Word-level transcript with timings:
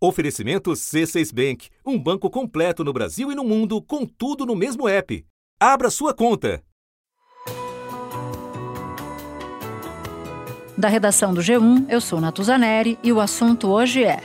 Oferecimento 0.00 0.70
C6 0.70 1.34
Bank, 1.34 1.68
um 1.84 1.98
banco 1.98 2.30
completo 2.30 2.84
no 2.84 2.92
Brasil 2.92 3.32
e 3.32 3.34
no 3.34 3.42
mundo, 3.42 3.82
com 3.82 4.06
tudo 4.06 4.46
no 4.46 4.54
mesmo 4.54 4.88
app. 4.88 5.26
Abra 5.58 5.90
sua 5.90 6.14
conta. 6.14 6.62
Da 10.76 10.86
redação 10.86 11.34
do 11.34 11.40
G1, 11.40 11.86
eu 11.88 12.00
sou 12.00 12.20
Natuzaneri 12.20 12.96
e 13.02 13.12
o 13.12 13.20
assunto 13.20 13.66
hoje 13.66 14.04
é 14.04 14.20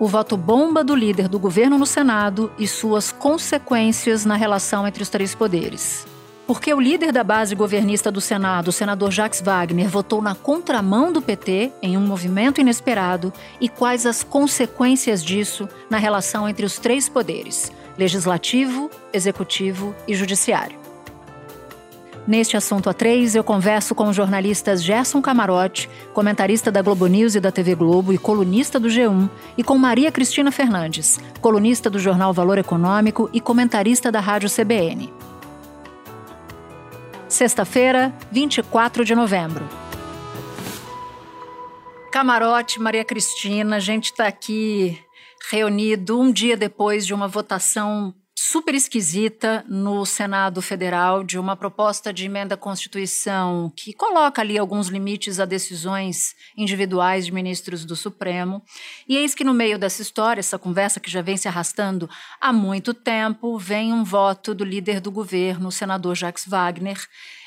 o 0.00 0.06
voto 0.06 0.34
bomba 0.34 0.82
do 0.82 0.94
líder 0.94 1.28
do 1.28 1.38
governo 1.38 1.76
no 1.76 1.84
Senado 1.84 2.50
e 2.58 2.66
suas 2.66 3.12
consequências 3.12 4.24
na 4.24 4.34
relação 4.34 4.88
entre 4.88 5.02
os 5.02 5.10
três 5.10 5.34
poderes. 5.34 6.06
Porque 6.48 6.72
o 6.72 6.80
líder 6.80 7.12
da 7.12 7.22
base 7.22 7.54
governista 7.54 8.10
do 8.10 8.22
Senado, 8.22 8.68
o 8.68 8.72
senador 8.72 9.10
Jacques 9.10 9.42
Wagner, 9.42 9.86
votou 9.86 10.22
na 10.22 10.34
contramão 10.34 11.12
do 11.12 11.20
PT 11.20 11.70
em 11.82 11.94
um 11.94 12.00
movimento 12.00 12.58
inesperado 12.58 13.30
e 13.60 13.68
quais 13.68 14.06
as 14.06 14.24
consequências 14.24 15.22
disso 15.22 15.68
na 15.90 15.98
relação 15.98 16.48
entre 16.48 16.64
os 16.64 16.78
três 16.78 17.06
poderes: 17.06 17.70
legislativo, 17.98 18.90
executivo 19.12 19.94
e 20.08 20.14
judiciário. 20.14 20.78
Neste 22.26 22.56
assunto 22.56 22.88
a 22.88 22.94
três, 22.94 23.34
eu 23.34 23.44
converso 23.44 23.94
com 23.94 24.08
os 24.08 24.16
jornalistas 24.16 24.82
Gerson 24.82 25.20
Camarote, 25.20 25.90
comentarista 26.14 26.72
da 26.72 26.80
Globo 26.80 27.06
News 27.08 27.34
e 27.34 27.40
da 27.40 27.52
TV 27.52 27.74
Globo 27.74 28.10
e 28.10 28.16
colunista 28.16 28.80
do 28.80 28.88
G1, 28.88 29.28
e 29.58 29.62
com 29.62 29.76
Maria 29.76 30.10
Cristina 30.10 30.50
Fernandes, 30.50 31.20
colunista 31.42 31.90
do 31.90 31.98
jornal 31.98 32.32
Valor 32.32 32.56
Econômico 32.56 33.28
e 33.34 33.40
comentarista 33.40 34.10
da 34.10 34.20
Rádio 34.20 34.48
CBN. 34.48 35.12
Sexta-feira, 37.28 38.10
24 38.32 39.04
de 39.04 39.14
novembro. 39.14 39.68
Camarote, 42.10 42.80
Maria 42.80 43.04
Cristina, 43.04 43.76
a 43.76 43.80
gente 43.80 44.06
está 44.06 44.26
aqui 44.26 44.98
reunido 45.50 46.18
um 46.18 46.32
dia 46.32 46.56
depois 46.56 47.06
de 47.06 47.12
uma 47.12 47.28
votação 47.28 48.14
super 48.40 48.72
esquisita 48.72 49.64
no 49.68 50.06
Senado 50.06 50.62
Federal 50.62 51.24
de 51.24 51.36
uma 51.40 51.56
proposta 51.56 52.12
de 52.12 52.26
emenda 52.26 52.54
à 52.54 52.56
Constituição 52.56 53.72
que 53.74 53.92
coloca 53.92 54.40
ali 54.40 54.56
alguns 54.56 54.86
limites 54.86 55.40
a 55.40 55.44
decisões 55.44 56.36
individuais 56.56 57.26
de 57.26 57.32
ministros 57.32 57.84
do 57.84 57.96
Supremo. 57.96 58.62
E 59.08 59.16
eis 59.16 59.34
que 59.34 59.42
no 59.42 59.52
meio 59.52 59.76
dessa 59.76 60.02
história, 60.02 60.38
essa 60.38 60.56
conversa 60.56 61.00
que 61.00 61.10
já 61.10 61.20
vem 61.20 61.36
se 61.36 61.48
arrastando 61.48 62.08
há 62.40 62.52
muito 62.52 62.94
tempo, 62.94 63.58
vem 63.58 63.92
um 63.92 64.04
voto 64.04 64.54
do 64.54 64.64
líder 64.64 65.00
do 65.00 65.10
governo, 65.10 65.66
o 65.68 65.72
senador 65.72 66.14
Jacques 66.14 66.46
Wagner, 66.46 66.98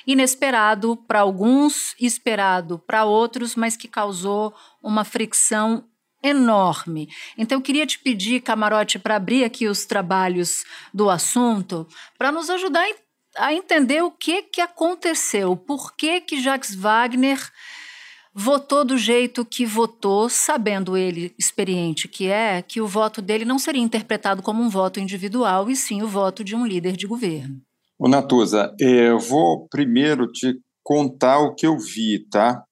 inesperado 0.06 0.98
para 0.98 1.22
alguns, 1.22 1.96
esperado 2.02 2.78
para 2.78 3.06
outros, 3.06 3.56
mas 3.56 3.78
que 3.78 3.88
causou 3.88 4.54
uma 4.84 5.06
fricção 5.06 5.86
enorme. 6.24 7.10
Então, 7.38 7.58
eu 7.58 7.62
queria 7.62 7.86
te 7.86 8.00
pedir, 8.00 8.42
Camarote, 8.42 9.00
para 9.00 9.16
abrir 9.16 9.44
aqui 9.44 9.68
os 9.68 9.86
trabalhos 9.86 10.64
do 10.94 11.10
assunto, 11.10 11.88
para 12.18 12.32
nos 12.32 12.50
ajudar 12.50 12.86
a 13.38 13.54
entender 13.54 14.04
o 14.04 14.12
que, 14.12 14.42
que 14.44 14.62
aconteceu, 14.62 15.56
por 15.56 15.96
que, 15.96 16.22
que 16.22 16.42
Jacques 16.42 16.76
Wagner 16.76 17.40
votou 18.34 18.86
do 18.86 18.98
jeito 18.98 19.46
que 19.46 19.66
votou, 19.66 20.30
sabendo 20.30 20.96
ele, 20.96 21.34
experiente 21.38 22.08
que 22.08 22.28
é, 22.28 22.62
que 22.62 22.80
o 22.80 22.88
voto 22.88 23.22
dele 23.22 23.44
não 23.44 23.60
seria 23.60 23.82
interpretado 23.82 24.42
como 24.42 24.62
um 24.62 24.70
voto 24.70 25.00
individual, 25.00 25.70
e 25.70 25.76
sim 25.76 26.02
o 26.02 26.08
voto 26.08 26.44
de 26.44 26.56
um 26.56 26.66
líder 26.66 26.96
de 26.96 27.08
governo. 27.08 27.62
O 28.00 28.08
Natuza, 28.08 28.74
eu 28.80 29.20
vou 29.20 29.68
primeiro 29.70 30.28
te 30.28 30.56
contar 30.84 31.40
o 31.40 31.54
que 31.54 31.68
eu 31.68 31.78
vi, 31.78 32.26
tá? 32.30 32.64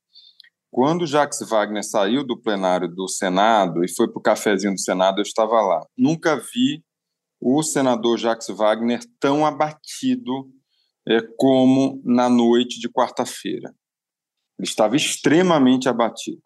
Quando 0.72 1.08
Jacques 1.08 1.40
Wagner 1.48 1.84
saiu 1.84 2.24
do 2.24 2.38
plenário 2.38 2.88
do 2.88 3.08
Senado 3.08 3.84
e 3.84 3.90
foi 3.90 4.08
para 4.08 4.20
o 4.20 4.22
cafezinho 4.22 4.74
do 4.74 4.80
Senado, 4.80 5.20
eu 5.20 5.24
estava 5.24 5.60
lá. 5.62 5.86
Nunca 5.98 6.36
vi 6.36 6.84
o 7.42 7.64
senador 7.64 8.18
Jacques 8.18 8.50
Wagner 8.50 9.00
tão 9.20 9.46
abatido 9.46 10.50
é, 11.08 11.22
como 11.38 12.02
na 12.06 12.30
noite 12.30 12.80
de 12.80 12.90
quarta-feira. 12.90 13.74
Ele 14.60 14.68
estava 14.68 14.96
extremamente 14.96 15.90
abatido. 15.90 16.42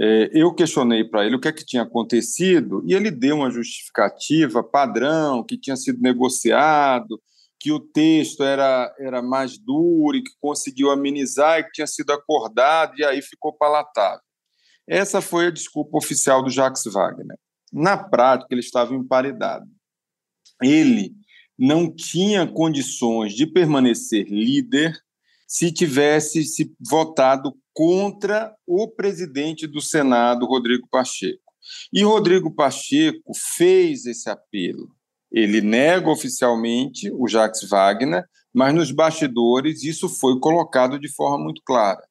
É, 0.00 0.30
eu 0.32 0.54
questionei 0.54 1.04
para 1.04 1.26
ele 1.26 1.36
o 1.36 1.40
que 1.40 1.48
é 1.48 1.52
que 1.52 1.66
tinha 1.66 1.82
acontecido 1.82 2.82
e 2.86 2.94
ele 2.94 3.10
deu 3.10 3.36
uma 3.36 3.50
justificativa 3.50 4.62
padrão 4.62 5.44
que 5.44 5.58
tinha 5.58 5.76
sido 5.76 6.00
negociado 6.00 7.20
que 7.60 7.70
o 7.70 7.78
texto 7.78 8.42
era, 8.42 8.92
era 8.98 9.20
mais 9.20 9.58
duro 9.58 10.16
e 10.16 10.22
que 10.22 10.32
conseguiu 10.40 10.90
amenizar 10.90 11.60
e 11.60 11.64
que 11.64 11.72
tinha 11.72 11.86
sido 11.86 12.10
acordado 12.10 12.94
e 12.98 13.04
aí 13.04 13.20
ficou 13.20 13.52
palatável. 13.52 14.24
Essa 14.88 15.20
foi 15.20 15.46
a 15.46 15.50
desculpa 15.50 15.98
oficial 15.98 16.42
do 16.42 16.50
Jacques 16.50 16.84
Wagner. 16.90 17.38
Na 17.70 17.96
prática, 17.96 18.48
ele 18.50 18.62
estava 18.62 18.94
emparedado. 18.94 19.66
Ele 20.62 21.12
não 21.56 21.94
tinha 21.94 22.46
condições 22.46 23.34
de 23.34 23.46
permanecer 23.46 24.26
líder 24.26 24.98
se 25.46 25.70
tivesse 25.70 26.44
se 26.44 26.72
votado 26.80 27.54
contra 27.74 28.54
o 28.66 28.88
presidente 28.88 29.66
do 29.66 29.80
Senado, 29.80 30.46
Rodrigo 30.46 30.88
Pacheco. 30.90 31.52
E 31.92 32.02
Rodrigo 32.02 32.54
Pacheco 32.54 33.32
fez 33.34 34.06
esse 34.06 34.30
apelo 34.30 34.88
ele 35.30 35.60
nega 35.60 36.10
oficialmente 36.10 37.10
o 37.12 37.28
Jacques 37.28 37.68
Wagner, 37.68 38.24
mas 38.52 38.74
nos 38.74 38.90
bastidores 38.90 39.84
isso 39.84 40.08
foi 40.08 40.38
colocado 40.40 40.98
de 40.98 41.08
forma 41.12 41.38
muito 41.38 41.62
clara. 41.64 42.02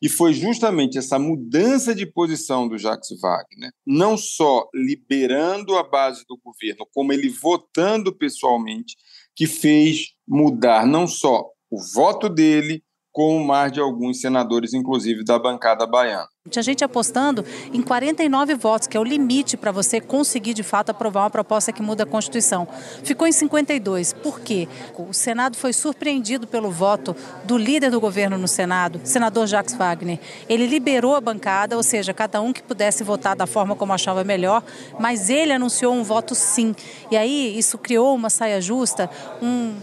E 0.00 0.08
foi 0.08 0.32
justamente 0.32 0.98
essa 0.98 1.18
mudança 1.18 1.94
de 1.94 2.04
posição 2.04 2.66
do 2.66 2.76
Jacques 2.76 3.08
Wagner, 3.20 3.70
não 3.86 4.16
só 4.16 4.68
liberando 4.74 5.76
a 5.76 5.82
base 5.82 6.24
do 6.28 6.36
governo, 6.42 6.86
como 6.92 7.12
ele 7.12 7.28
votando 7.28 8.12
pessoalmente, 8.12 8.96
que 9.34 9.46
fez 9.46 10.08
mudar 10.26 10.86
não 10.86 11.06
só 11.06 11.46
o 11.70 11.80
voto 11.94 12.28
dele, 12.28 12.82
como 13.12 13.44
mais 13.44 13.70
de 13.70 13.78
alguns 13.78 14.20
senadores, 14.20 14.72
inclusive 14.72 15.22
da 15.22 15.38
bancada 15.38 15.86
baiana. 15.86 16.26
Tinha 16.50 16.62
gente 16.62 16.82
apostando 16.82 17.44
em 17.72 17.80
49 17.80 18.56
votos, 18.56 18.88
que 18.88 18.96
é 18.96 19.00
o 19.00 19.04
limite 19.04 19.56
para 19.56 19.70
você 19.70 20.00
conseguir 20.00 20.54
de 20.54 20.64
fato 20.64 20.90
aprovar 20.90 21.22
uma 21.22 21.30
proposta 21.30 21.72
que 21.72 21.80
muda 21.80 22.02
a 22.02 22.06
Constituição. 22.06 22.66
Ficou 23.04 23.28
em 23.28 23.32
52. 23.32 24.12
Por 24.14 24.40
quê? 24.40 24.66
O 24.98 25.12
Senado 25.12 25.56
foi 25.56 25.72
surpreendido 25.72 26.48
pelo 26.48 26.68
voto 26.68 27.14
do 27.44 27.56
líder 27.56 27.92
do 27.92 28.00
governo 28.00 28.36
no 28.36 28.48
Senado, 28.48 29.00
senador 29.04 29.46
Jacques 29.46 29.76
Wagner. 29.76 30.18
Ele 30.48 30.66
liberou 30.66 31.14
a 31.14 31.20
bancada, 31.20 31.76
ou 31.76 31.82
seja, 31.82 32.12
cada 32.12 32.40
um 32.40 32.52
que 32.52 32.62
pudesse 32.62 33.04
votar 33.04 33.36
da 33.36 33.46
forma 33.46 33.76
como 33.76 33.92
achava 33.92 34.24
melhor, 34.24 34.64
mas 34.98 35.30
ele 35.30 35.52
anunciou 35.52 35.94
um 35.94 36.02
voto 36.02 36.34
sim. 36.34 36.74
E 37.08 37.16
aí 37.16 37.56
isso 37.56 37.78
criou 37.78 38.16
uma 38.16 38.28
saia 38.28 38.60
justa, 38.60 39.08
um, 39.40 39.76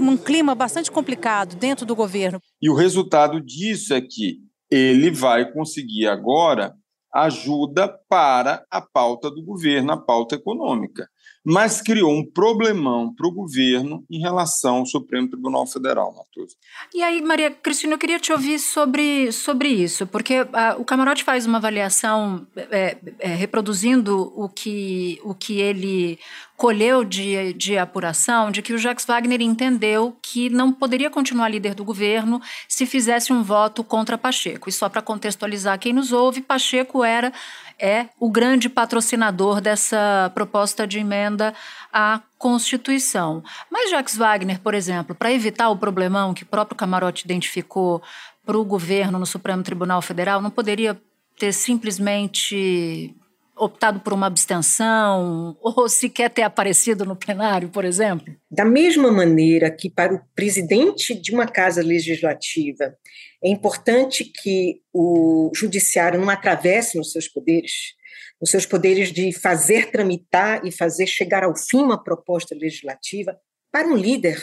um 0.00 0.16
clima 0.16 0.54
bastante 0.54 0.90
complicado 0.90 1.54
dentro 1.54 1.84
do 1.84 1.94
governo. 1.94 2.40
E 2.60 2.68
o 2.68 2.74
resultado 2.74 3.40
disso 3.40 3.94
é 3.94 4.00
que 4.00 4.38
ele 4.70 5.10
vai 5.10 5.50
conseguir 5.52 6.06
agora 6.06 6.74
ajuda 7.14 7.88
para 8.08 8.64
a 8.70 8.80
pauta 8.80 9.30
do 9.30 9.42
governo, 9.42 9.92
a 9.92 9.96
pauta 9.96 10.34
econômica. 10.34 11.08
Mas 11.44 11.80
criou 11.80 12.12
um 12.12 12.24
problemão 12.24 13.14
para 13.14 13.26
o 13.26 13.32
governo 13.32 14.04
em 14.10 14.20
relação 14.20 14.76
ao 14.76 14.86
Supremo 14.86 15.28
Tribunal 15.28 15.66
Federal, 15.66 16.14
Matoso. 16.14 16.56
E 16.94 17.02
aí, 17.02 17.22
Maria 17.22 17.50
Cristina, 17.50 17.94
eu 17.94 17.98
queria 17.98 18.18
te 18.18 18.32
ouvir 18.32 18.58
sobre, 18.58 19.32
sobre 19.32 19.68
isso, 19.68 20.06
porque 20.06 20.42
uh, 20.42 20.46
o 20.78 20.84
Camarote 20.84 21.24
faz 21.24 21.46
uma 21.46 21.58
avaliação 21.58 22.46
é, 22.56 22.98
é, 23.18 23.28
reproduzindo 23.28 24.32
o 24.36 24.48
que, 24.48 25.20
o 25.24 25.34
que 25.34 25.60
ele 25.60 26.18
colheu 26.58 27.04
de, 27.04 27.52
de 27.54 27.78
apuração 27.78 28.50
de 28.50 28.60
que 28.60 28.72
o 28.72 28.78
Jacques 28.78 29.06
Wagner 29.06 29.40
entendeu 29.40 30.16
que 30.20 30.50
não 30.50 30.72
poderia 30.72 31.08
continuar 31.08 31.48
líder 31.48 31.72
do 31.72 31.84
governo 31.84 32.42
se 32.68 32.84
fizesse 32.84 33.32
um 33.32 33.44
voto 33.44 33.84
contra 33.84 34.18
Pacheco. 34.18 34.68
E 34.68 34.72
só 34.72 34.88
para 34.88 35.00
contextualizar 35.00 35.78
quem 35.78 35.92
nos 35.92 36.12
ouve, 36.12 36.42
Pacheco 36.42 37.04
era 37.04 37.32
é 37.80 38.06
o 38.18 38.30
grande 38.30 38.68
patrocinador 38.68 39.60
dessa 39.60 40.30
proposta 40.34 40.86
de 40.86 40.98
emenda 40.98 41.54
à 41.92 42.20
Constituição. 42.36 43.42
Mas 43.70 43.90
Jacques 43.90 44.16
Wagner, 44.16 44.60
por 44.60 44.74
exemplo, 44.74 45.14
para 45.14 45.32
evitar 45.32 45.68
o 45.70 45.76
problemão 45.76 46.34
que 46.34 46.42
o 46.42 46.46
próprio 46.46 46.76
Camarote 46.76 47.24
identificou 47.24 48.02
para 48.44 48.58
o 48.58 48.64
governo 48.64 49.18
no 49.18 49.26
Supremo 49.26 49.62
Tribunal 49.62 50.00
Federal, 50.02 50.40
não 50.40 50.50
poderia 50.50 50.98
ter 51.38 51.52
simplesmente 51.52 53.14
optado 53.56 54.00
por 54.00 54.12
uma 54.12 54.26
abstenção 54.26 55.56
ou 55.60 55.88
sequer 55.88 56.30
ter 56.30 56.42
aparecido 56.42 57.04
no 57.04 57.16
plenário, 57.16 57.68
por 57.68 57.84
exemplo? 57.84 58.34
Da 58.50 58.64
mesma 58.64 59.10
maneira 59.10 59.70
que 59.70 59.90
para 59.90 60.14
o 60.14 60.20
presidente 60.34 61.14
de 61.20 61.32
uma 61.32 61.46
casa 61.46 61.82
legislativa 61.82 62.94
é 63.42 63.48
importante 63.48 64.24
que 64.24 64.80
o 64.92 65.50
judiciário 65.54 66.20
não 66.20 66.28
atravesse 66.28 66.96
nos 66.96 67.12
seus 67.12 67.28
poderes, 67.28 67.72
nos 68.40 68.50
seus 68.50 68.66
poderes 68.66 69.12
de 69.12 69.32
fazer 69.32 69.90
tramitar 69.90 70.64
e 70.66 70.72
fazer 70.72 71.06
chegar 71.06 71.44
ao 71.44 71.56
fim 71.56 71.78
uma 71.78 72.02
proposta 72.02 72.54
legislativa, 72.54 73.38
para 73.70 73.86
um 73.86 73.96
líder 73.96 74.42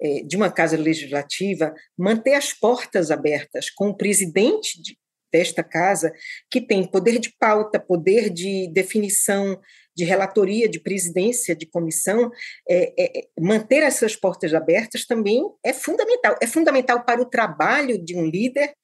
é, 0.00 0.22
de 0.22 0.36
uma 0.36 0.50
casa 0.50 0.76
legislativa, 0.76 1.74
manter 1.96 2.34
as 2.34 2.52
portas 2.52 3.10
abertas 3.10 3.70
com 3.70 3.88
o 3.88 3.96
presidente 3.96 4.80
de, 4.80 4.96
desta 5.32 5.64
casa, 5.64 6.12
que 6.50 6.60
tem 6.60 6.86
poder 6.86 7.18
de 7.18 7.34
pauta, 7.38 7.80
poder 7.80 8.30
de 8.30 8.70
definição, 8.72 9.58
de 9.96 10.04
relatoria, 10.04 10.68
de 10.68 10.78
presidência, 10.78 11.56
de 11.56 11.66
comissão, 11.66 12.30
é, 12.68 12.92
é, 12.98 13.28
manter 13.40 13.82
essas 13.82 14.14
portas 14.14 14.52
abertas 14.52 15.06
também 15.06 15.42
é 15.64 15.72
fundamental. 15.72 16.36
É 16.40 16.46
fundamental 16.46 17.04
para 17.04 17.22
o 17.22 17.24
trabalho 17.30 18.02
de 18.02 18.14
um 18.14 18.26
líder 18.26 18.74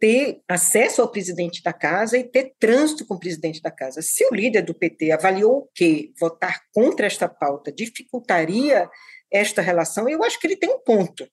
ter 0.00 0.40
acesso 0.48 1.02
ao 1.02 1.10
presidente 1.10 1.62
da 1.62 1.72
casa 1.72 2.16
e 2.16 2.24
ter 2.24 2.54
trânsito 2.58 3.06
com 3.06 3.14
o 3.14 3.18
presidente 3.18 3.60
da 3.60 3.70
casa. 3.70 4.00
Se 4.00 4.24
o 4.26 4.34
líder 4.34 4.62
do 4.62 4.74
PT 4.74 5.10
avaliou 5.10 5.68
que 5.74 6.12
votar 6.18 6.60
contra 6.72 7.06
esta 7.06 7.28
pauta 7.28 7.72
dificultaria 7.72 8.88
esta 9.30 9.60
relação, 9.60 10.08
eu 10.08 10.22
acho 10.22 10.38
que 10.38 10.46
ele 10.46 10.56
tem 10.56 10.70
um 10.70 10.80
ponto. 10.80 11.28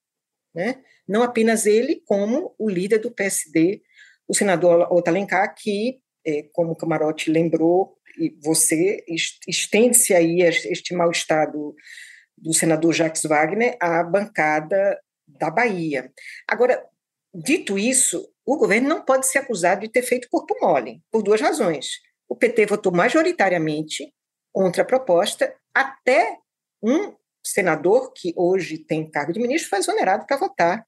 Né? 0.54 0.82
Não 1.08 1.22
apenas 1.22 1.66
ele, 1.66 2.02
como 2.06 2.56
o 2.58 2.70
líder 2.70 3.00
do 3.00 3.12
PSD, 3.12 3.82
o 4.28 4.34
senador 4.34 4.92
Otto 4.92 5.10
Alencar, 5.10 5.54
que, 5.56 6.00
é, 6.26 6.44
como 6.52 6.72
o 6.72 6.76
Camarote 6.76 7.30
lembrou, 7.30 7.96
e 8.18 8.36
você 8.44 9.04
estende-se 9.48 10.14
aí 10.14 10.42
este 10.42 10.94
mal-estar 10.94 11.52
do, 11.52 11.76
do 12.38 12.54
senador 12.54 12.94
Jacques 12.94 13.24
Wagner 13.24 13.78
à 13.80 14.04
bancada 14.04 15.00
da 15.28 15.50
Bahia. 15.50 16.12
Agora, 16.48 16.84
dito 17.34 17.78
isso, 17.78 18.28
o 18.46 18.58
governo 18.58 18.88
não 18.88 19.04
pode 19.04 19.28
ser 19.28 19.40
acusado 19.40 19.82
de 19.82 19.90
ter 19.90 20.04
feito 20.04 20.30
corpo 20.30 20.56
mole, 20.62 21.02
por 21.12 21.24
duas 21.24 21.42
razões. 21.42 22.00
O 22.28 22.36
PT 22.36 22.66
votou 22.66 22.92
majoritariamente 22.92 24.14
contra 24.54 24.84
a 24.84 24.86
proposta, 24.86 25.54
até 25.74 26.38
um 26.82 27.14
senador 27.46 28.12
que 28.14 28.34
hoje 28.36 28.78
tem 28.78 29.10
cargo 29.10 29.34
de 29.34 29.40
ministro 29.40 29.70
foi 29.70 29.80
exonerado 29.80 30.26
para 30.26 30.38
votar 30.38 30.86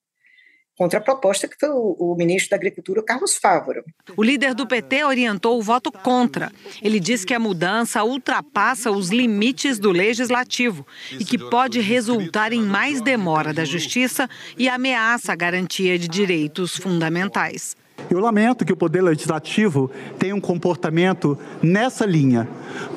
contra 0.77 0.99
a 0.99 1.01
proposta 1.01 1.47
que 1.47 1.57
foi 1.59 1.69
o, 1.69 2.15
ministro 2.15 2.51
da 2.51 2.55
Agricultura, 2.55 3.03
Carlos 3.03 3.35
Fávoro. 3.35 3.83
O 4.15 4.23
líder 4.23 4.53
do 4.53 4.67
PT 4.67 5.03
orientou 5.03 5.57
o 5.57 5.61
voto 5.61 5.91
contra. 5.91 6.51
Ele 6.81 6.99
diz 6.99 7.25
que 7.25 7.33
a 7.33 7.39
mudança 7.39 8.03
ultrapassa 8.03 8.91
os 8.91 9.09
limites 9.09 9.79
do 9.79 9.91
legislativo 9.91 10.85
e 11.11 11.25
que 11.25 11.37
pode 11.37 11.79
resultar 11.79 12.53
em 12.53 12.61
mais 12.61 13.01
demora 13.01 13.51
da 13.51 13.65
justiça 13.65 14.29
e 14.55 14.69
ameaça 14.69 15.33
a 15.33 15.35
garantia 15.35 15.97
de 15.97 16.07
direitos 16.07 16.77
fundamentais. 16.77 17.75
Eu 18.09 18.19
lamento 18.19 18.63
que 18.63 18.71
o 18.71 18.77
Poder 18.77 19.01
Legislativo 19.01 19.91
tenha 20.17 20.33
um 20.33 20.39
comportamento 20.39 21.37
nessa 21.61 22.05
linha, 22.05 22.47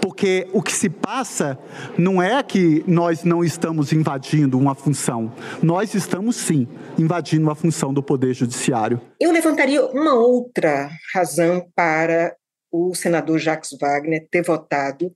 porque 0.00 0.46
o 0.52 0.62
que 0.62 0.72
se 0.72 0.88
passa 0.88 1.58
não 1.98 2.22
é 2.22 2.40
que 2.42 2.84
nós 2.86 3.24
não 3.24 3.42
estamos 3.42 3.92
invadindo 3.92 4.56
uma 4.56 4.74
função, 4.74 5.32
nós 5.62 5.94
estamos 5.94 6.36
sim 6.36 6.68
invadindo 6.96 7.50
a 7.50 7.54
função 7.56 7.92
do 7.92 8.02
Poder 8.02 8.34
Judiciário. 8.34 9.00
Eu 9.18 9.32
levantaria 9.32 9.84
uma 9.86 10.14
outra 10.14 10.90
razão 11.12 11.68
para 11.74 12.36
o 12.70 12.94
senador 12.94 13.38
Jacques 13.38 13.76
Wagner 13.80 14.28
ter 14.30 14.42
votado 14.42 15.12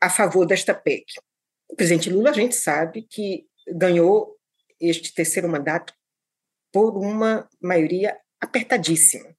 a 0.00 0.08
favor 0.08 0.46
desta 0.46 0.72
PEC. 0.72 1.04
O 1.68 1.74
presidente 1.74 2.10
Lula, 2.10 2.30
a 2.30 2.34
gente 2.34 2.54
sabe 2.54 3.06
que 3.10 3.44
ganhou 3.68 4.36
este 4.80 5.12
terceiro 5.14 5.48
mandato 5.48 5.92
por 6.72 6.96
uma 6.96 7.48
maioria 7.60 8.16
apertadíssima. 8.42 9.34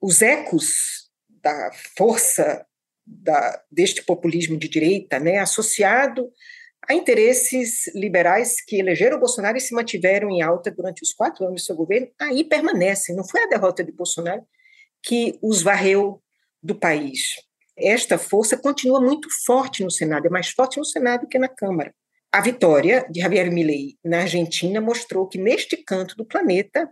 Os 0.00 0.22
ecos 0.22 1.10
da 1.28 1.70
força 1.96 2.64
da, 3.04 3.62
deste 3.70 4.02
populismo 4.02 4.56
de 4.56 4.68
direita, 4.68 5.18
né, 5.18 5.38
associado 5.38 6.30
a 6.88 6.94
interesses 6.94 7.86
liberais 7.94 8.62
que 8.62 8.78
elegeram 8.78 9.18
Bolsonaro 9.18 9.56
e 9.56 9.60
se 9.60 9.74
mantiveram 9.74 10.30
em 10.30 10.42
alta 10.42 10.70
durante 10.70 11.02
os 11.02 11.12
quatro 11.12 11.46
anos 11.46 11.62
do 11.62 11.64
seu 11.64 11.74
governo, 11.74 12.08
aí 12.20 12.44
permanecem. 12.44 13.16
Não 13.16 13.26
foi 13.26 13.42
a 13.42 13.46
derrota 13.46 13.82
de 13.82 13.90
Bolsonaro 13.90 14.42
que 15.02 15.38
os 15.42 15.62
varreu 15.62 16.22
do 16.62 16.74
país. 16.74 17.20
Esta 17.76 18.18
força 18.18 18.56
continua 18.56 19.00
muito 19.00 19.28
forte 19.44 19.82
no 19.82 19.90
Senado, 19.90 20.26
é 20.26 20.30
mais 20.30 20.50
forte 20.50 20.78
no 20.78 20.84
Senado 20.84 21.26
que 21.26 21.38
na 21.38 21.48
Câmara. 21.48 21.92
A 22.30 22.40
vitória 22.40 23.06
de 23.10 23.20
Javier 23.20 23.50
Milei 23.50 23.96
na 24.04 24.20
Argentina 24.20 24.80
mostrou 24.80 25.26
que 25.26 25.38
neste 25.38 25.76
canto 25.76 26.16
do 26.16 26.24
planeta 26.24 26.88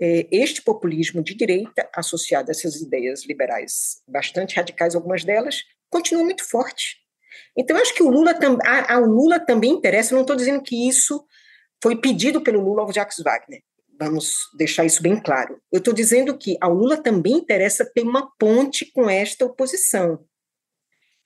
este 0.00 0.62
populismo 0.62 1.22
de 1.22 1.34
direita, 1.34 1.88
associado 1.94 2.50
a 2.50 2.52
essas 2.52 2.76
ideias 2.76 3.26
liberais 3.26 4.02
bastante 4.08 4.54
radicais, 4.54 4.94
algumas 4.94 5.24
delas, 5.24 5.62
continua 5.90 6.24
muito 6.24 6.48
forte. 6.48 6.96
Então, 7.56 7.76
acho 7.76 7.94
que 7.94 8.02
o 8.02 8.10
Lula, 8.10 8.34
ao 8.88 9.04
Lula 9.04 9.40
também 9.40 9.72
interessa, 9.72 10.14
não 10.14 10.22
estou 10.22 10.36
dizendo 10.36 10.62
que 10.62 10.88
isso 10.88 11.24
foi 11.82 12.00
pedido 12.00 12.40
pelo 12.40 12.60
Lula 12.60 12.82
ao 12.82 12.92
Jacques 12.92 13.22
Wagner, 13.22 13.62
vamos 13.98 14.34
deixar 14.56 14.84
isso 14.84 15.02
bem 15.02 15.20
claro. 15.20 15.60
Eu 15.72 15.78
estou 15.78 15.92
dizendo 15.92 16.36
que 16.36 16.56
ao 16.60 16.72
Lula 16.72 16.96
também 16.96 17.34
interessa 17.34 17.84
ter 17.84 18.02
uma 18.02 18.30
ponte 18.38 18.90
com 18.92 19.08
esta 19.10 19.44
oposição, 19.44 20.24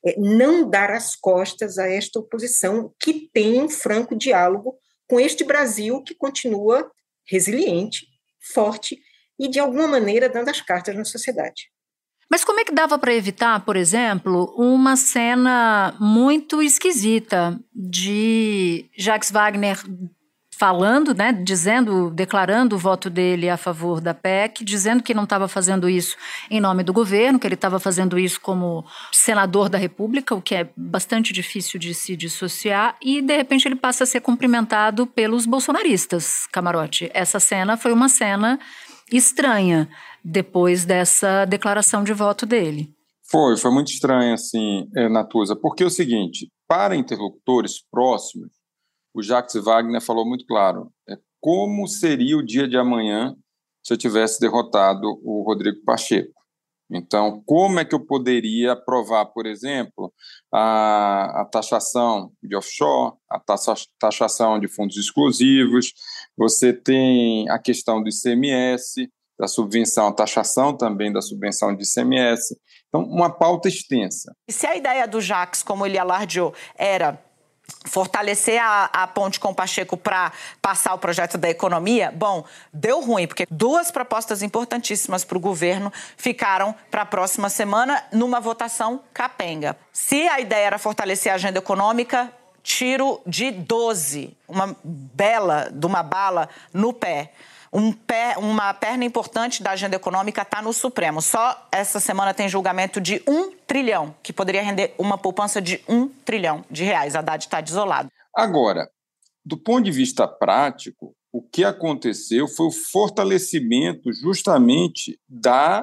é, 0.04 0.18
não 0.18 0.68
dar 0.68 0.90
as 0.90 1.14
costas 1.14 1.78
a 1.78 1.86
esta 1.88 2.18
oposição 2.18 2.92
que 2.98 3.30
tem 3.32 3.60
um 3.60 3.68
franco 3.68 4.16
diálogo 4.16 4.76
com 5.06 5.20
este 5.20 5.44
Brasil 5.44 6.02
que 6.02 6.14
continua 6.14 6.90
resiliente 7.26 8.06
forte 8.42 8.98
e, 9.38 9.48
de 9.48 9.58
alguma 9.58 9.86
maneira, 9.86 10.28
dando 10.28 10.48
as 10.48 10.60
cartas 10.60 10.94
na 10.94 11.04
sociedade. 11.04 11.70
Mas 12.30 12.44
como 12.44 12.60
é 12.60 12.64
que 12.64 12.72
dava 12.72 12.98
para 12.98 13.14
evitar, 13.14 13.62
por 13.64 13.76
exemplo, 13.76 14.54
uma 14.56 14.96
cena 14.96 15.94
muito 16.00 16.62
esquisita 16.62 17.60
de 17.74 18.86
Jacques 18.96 19.30
Wagner 19.30 19.78
falando, 20.62 21.12
né, 21.12 21.32
dizendo, 21.32 22.08
declarando 22.08 22.76
o 22.76 22.78
voto 22.78 23.10
dele 23.10 23.50
a 23.50 23.56
favor 23.56 24.00
da 24.00 24.14
PEC, 24.14 24.62
dizendo 24.64 25.02
que 25.02 25.12
não 25.12 25.24
estava 25.24 25.48
fazendo 25.48 25.88
isso 25.90 26.16
em 26.48 26.60
nome 26.60 26.84
do 26.84 26.92
governo, 26.92 27.36
que 27.36 27.44
ele 27.44 27.56
estava 27.56 27.80
fazendo 27.80 28.16
isso 28.16 28.40
como 28.40 28.84
senador 29.10 29.68
da 29.68 29.76
República, 29.76 30.36
o 30.36 30.40
que 30.40 30.54
é 30.54 30.70
bastante 30.76 31.32
difícil 31.32 31.80
de 31.80 31.92
se 31.92 32.14
dissociar, 32.14 32.96
e 33.02 33.20
de 33.20 33.36
repente 33.36 33.66
ele 33.66 33.74
passa 33.74 34.04
a 34.04 34.06
ser 34.06 34.20
cumprimentado 34.20 35.04
pelos 35.04 35.46
bolsonaristas, 35.46 36.46
Camarote. 36.52 37.10
Essa 37.12 37.40
cena 37.40 37.76
foi 37.76 37.92
uma 37.92 38.08
cena 38.08 38.56
estranha 39.12 39.88
depois 40.24 40.84
dessa 40.84 41.44
declaração 41.44 42.04
de 42.04 42.12
voto 42.12 42.46
dele. 42.46 42.88
Foi, 43.28 43.56
foi 43.56 43.72
muito 43.72 43.90
estranho, 43.90 44.32
assim, 44.32 44.88
eh, 44.94 45.08
Natuza, 45.08 45.56
porque 45.56 45.82
é 45.82 45.86
o 45.86 45.90
seguinte, 45.90 46.52
para 46.68 46.94
interlocutores 46.94 47.82
próximos, 47.90 48.61
o 49.14 49.22
Jacques 49.22 49.54
Wagner 49.62 50.00
falou 50.00 50.26
muito 50.26 50.46
claro: 50.46 50.90
é, 51.08 51.16
como 51.40 51.86
seria 51.86 52.36
o 52.36 52.44
dia 52.44 52.68
de 52.68 52.76
amanhã 52.76 53.36
se 53.82 53.92
eu 53.92 53.98
tivesse 53.98 54.40
derrotado 54.40 55.20
o 55.24 55.42
Rodrigo 55.42 55.82
Pacheco? 55.84 56.42
Então, 56.94 57.42
como 57.46 57.80
é 57.80 57.84
que 57.84 57.94
eu 57.94 58.00
poderia 58.00 58.72
aprovar, 58.72 59.24
por 59.26 59.46
exemplo, 59.46 60.12
a, 60.52 61.40
a 61.40 61.44
taxação 61.46 62.30
de 62.42 62.54
offshore, 62.54 63.14
a 63.30 63.40
taxa, 63.40 63.74
taxação 63.98 64.60
de 64.60 64.68
fundos 64.68 64.96
exclusivos? 64.98 65.94
Você 66.36 66.72
tem 66.72 67.48
a 67.48 67.58
questão 67.58 68.02
do 68.02 68.10
ICMS, 68.10 69.10
da 69.38 69.48
subvenção, 69.48 70.08
a 70.08 70.12
taxação 70.12 70.76
também 70.76 71.10
da 71.10 71.22
subvenção 71.22 71.74
de 71.74 71.82
ICMS. 71.82 72.56
Então, 72.88 73.02
uma 73.04 73.30
pauta 73.30 73.68
extensa. 73.68 74.34
E 74.46 74.52
se 74.52 74.66
a 74.66 74.76
ideia 74.76 75.08
do 75.08 75.20
Jacques, 75.20 75.62
como 75.62 75.86
ele 75.86 75.98
alardeou, 75.98 76.54
era 76.76 77.18
fortalecer 77.86 78.62
a, 78.62 78.84
a, 78.92 79.06
ponte 79.06 79.38
com 79.38 79.50
o 79.50 79.54
Pacheco 79.54 79.96
para 79.96 80.32
passar 80.60 80.94
o 80.94 80.98
projeto 80.98 81.36
da 81.36 81.48
economia, 81.48 82.12
bom, 82.14 82.44
deu 82.72 83.00
ruim, 83.00 83.26
porque 83.26 83.46
duas 83.50 83.90
propostas 83.90 84.42
importantíssimas 84.42 85.24
para 85.24 85.36
o 85.36 85.40
governo 85.40 85.92
ficaram 86.16 86.74
para 86.90 87.02
a 87.02 87.06
próxima 87.06 87.48
semana 87.48 88.02
numa 88.12 88.40
votação 88.40 89.02
capenga. 89.12 89.76
Se 89.92 90.28
a 90.28 90.40
ideia 90.40 90.66
era 90.66 90.78
fortalecer 90.78 91.32
a 91.32 91.34
agenda 91.34 91.58
econômica, 91.58 92.32
tiro 92.62 93.20
de 93.26 93.50
12, 93.50 94.36
uma 94.48 94.76
bela 94.82 95.68
de 95.72 95.86
uma 95.86 96.02
bala 96.02 96.48
no 96.72 96.92
pé. 96.92 97.32
Um 97.72 97.90
pé, 97.90 98.34
uma 98.36 98.74
perna 98.74 99.04
importante 99.04 99.62
da 99.62 99.70
agenda 99.70 99.96
econômica 99.96 100.42
está 100.42 100.60
no 100.60 100.72
Supremo. 100.72 101.22
Só 101.22 101.68
essa 101.72 101.98
semana 101.98 102.34
tem 102.34 102.48
julgamento 102.48 103.00
de 103.00 103.22
um 103.26 103.52
trilhão, 103.66 104.14
que 104.22 104.32
poderia 104.32 104.62
render 104.62 104.94
uma 104.98 105.16
poupança 105.16 105.60
de 105.60 105.80
um 105.88 106.06
trilhão 106.06 106.64
de 106.70 106.84
reais. 106.84 107.16
A 107.16 107.20
Haddad 107.20 107.44
está 107.44 107.60
desolado. 107.62 108.10
Agora, 108.36 108.90
do 109.44 109.56
ponto 109.56 109.84
de 109.84 109.90
vista 109.90 110.28
prático, 110.28 111.14
o 111.32 111.40
que 111.40 111.64
aconteceu 111.64 112.46
foi 112.46 112.66
o 112.66 112.70
fortalecimento 112.70 114.12
justamente 114.12 115.18
da 115.26 115.82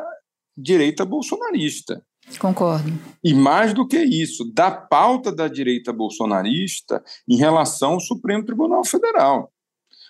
direita 0.55 1.03
bolsonarista. 1.03 2.03
Concordo. 2.37 2.91
E 3.23 3.33
mais 3.33 3.73
do 3.73 3.87
que 3.87 3.97
isso, 3.97 4.45
da 4.53 4.69
pauta 4.69 5.31
da 5.31 5.47
direita 5.47 5.91
bolsonarista 5.91 7.03
em 7.27 7.35
relação 7.35 7.93
ao 7.93 7.99
Supremo 7.99 8.45
Tribunal 8.45 8.85
Federal. 8.85 9.51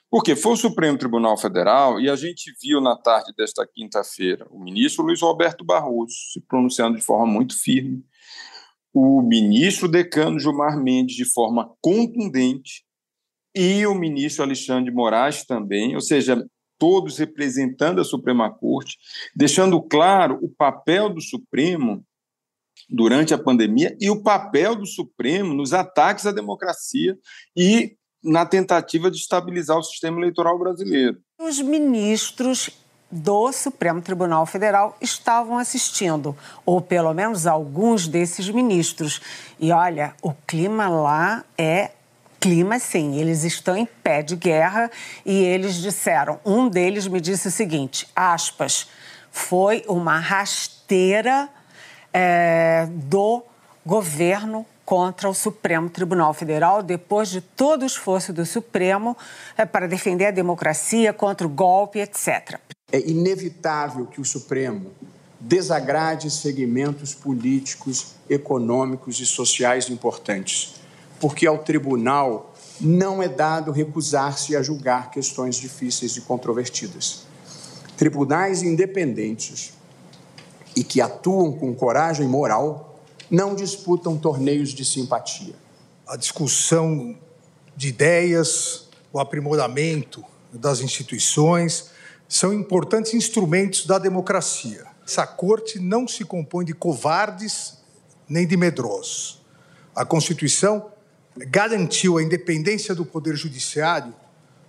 Porque 0.10 0.36
foi 0.36 0.54
o 0.54 0.58
Supremo 0.58 0.98
Tribunal 0.98 1.38
Federal 1.38 2.00
e 2.00 2.10
a 2.10 2.16
gente 2.16 2.52
viu 2.62 2.82
na 2.82 2.96
tarde 2.96 3.32
desta 3.38 3.68
quinta-feira 3.68 4.48
o 4.50 4.60
ministro 4.60 5.06
Luiz 5.06 5.22
Roberto 5.22 5.64
Barroso 5.64 6.16
se 6.34 6.42
pronunciando 6.42 6.98
de 6.98 7.04
forma 7.04 7.28
muito 7.28 7.58
firme, 7.58 8.04
o 8.92 9.22
ministro 9.22 9.88
decano 9.88 10.40
Gilmar 10.40 10.78
Mendes 10.82 11.16
de 11.16 11.26
forma 11.26 11.72
contundente 11.80 12.84
e 13.56 13.86
o 13.86 13.94
ministro 13.94 14.44
Alexandre 14.44 14.86
de 14.86 14.96
Moraes 14.96 15.46
também, 15.46 15.94
ou 15.94 16.02
seja, 16.02 16.44
todos 16.80 17.18
representando 17.18 18.02
a 18.02 18.06
Suprema 18.06 18.50
Corte, 18.52 18.98
deixando 19.36 19.82
claro 19.82 20.40
o 20.42 20.50
papel 20.50 21.10
do 21.10 21.22
Supremo 21.22 22.04
durante 22.90 23.34
a 23.34 23.38
pandemia 23.38 23.96
e 24.00 24.10
o 24.10 24.24
papel 24.24 24.76
do 24.76 24.86
Supremo 24.86 25.54
nos 25.54 25.74
ataques 25.74 26.26
à 26.26 26.32
democracia 26.32 27.18
e 27.56 27.99
na 28.24 28.46
tentativa 28.46 29.10
de 29.10 29.18
estabilizar 29.18 29.78
o 29.78 29.84
sistema 29.84 30.18
eleitoral 30.20 30.58
brasileiro. 30.58 31.18
Os 31.40 31.62
ministros 31.62 32.70
do 33.12 33.52
Supremo 33.52 34.02
Tribunal 34.02 34.46
Federal 34.46 34.96
estavam 35.02 35.58
assistindo, 35.58 36.38
ou 36.66 36.80
pelo 36.80 37.14
menos 37.14 37.48
alguns 37.48 38.08
desses 38.08 38.50
ministros. 38.50 39.20
E 39.60 39.72
olha, 39.72 40.14
o 40.22 40.34
clima 40.46 40.88
lá 40.88 41.44
é 41.58 41.92
clima 42.40 42.80
sim, 42.80 43.20
eles 43.20 43.44
estão 43.44 43.76
em 43.76 43.86
pé 43.86 44.22
de 44.22 44.36
guerra 44.36 44.90
e 45.26 45.44
eles 45.44 45.76
disseram, 45.76 46.40
um 46.46 46.70
deles 46.70 47.06
me 47.06 47.20
disse 47.20 47.50
o 47.50 47.52
seguinte, 47.52 48.08
aspas, 48.16 48.88
foi 49.30 49.84
uma 49.88 50.18
rasteira 50.18 51.50
é, 52.14 52.88
do 52.90 53.44
governo 53.86 54.66
contra 54.90 55.30
o 55.30 55.36
Supremo 55.36 55.88
Tribunal 55.88 56.34
Federal, 56.34 56.82
depois 56.82 57.30
de 57.30 57.42
todo 57.42 57.84
o 57.84 57.86
esforço 57.86 58.34
do 58.34 58.44
Supremo 58.44 59.16
é, 59.56 59.64
para 59.64 59.88
defender 59.88 60.26
a 60.26 60.32
democracia 60.32 61.14
contra 61.14 61.46
o 61.46 61.50
golpe, 61.50 62.00
etc. 62.00 62.60
É 62.92 63.00
inevitável 63.08 64.08
que 64.08 64.20
o 64.20 64.26
Supremo 64.26 64.90
desagrade 65.40 66.32
segmentos 66.32 67.14
políticos, 67.14 68.16
econômicos 68.28 69.20
e 69.20 69.28
sociais 69.28 69.92
importantes, 69.92 70.74
porque 71.20 71.46
ao 71.46 71.60
tribunal 71.60 72.56
não 72.82 73.22
é 73.22 73.28
dado 73.28 73.72
recusar-se 73.72 74.56
a 74.56 74.64
julgar 74.64 75.12
questões 75.12 75.58
difíceis 75.58 76.18
e 76.18 76.22
controvertidas. 76.22 77.28
Tribunais 77.96 78.64
independentes 78.64 79.72
e 80.76 80.84
que 80.84 81.00
atuam 81.00 81.52
com 81.52 81.76
coragem 81.76 82.28
moral 82.28 82.89
não 83.30 83.56
disputam 83.56 84.18
torneios 84.18 84.70
de 84.70 84.84
simpatia. 84.84 85.56
A 86.08 86.16
discussão 86.16 87.16
de 87.76 87.90
ideias, 87.90 88.90
o 89.14 89.20
aprimoramento 89.20 90.24
das 90.52 90.82
instituições 90.82 91.92
são 92.28 92.54
importantes 92.54 93.14
instrumentos 93.14 93.86
da 93.86 93.98
democracia. 93.98 94.86
Essa 95.06 95.26
corte 95.26 95.80
não 95.80 96.08
se 96.08 96.24
compõe 96.24 96.66
de 96.66 96.74
covardes 96.74 97.78
nem 98.28 98.46
de 98.46 98.56
medrosos. 98.56 99.42
A 99.96 100.06
Constituição 100.06 100.92
garantiu 101.36 102.18
a 102.18 102.24
independência 102.24 102.94
do 102.94 103.06
Poder 103.06 103.36
Judiciário, 103.36 104.14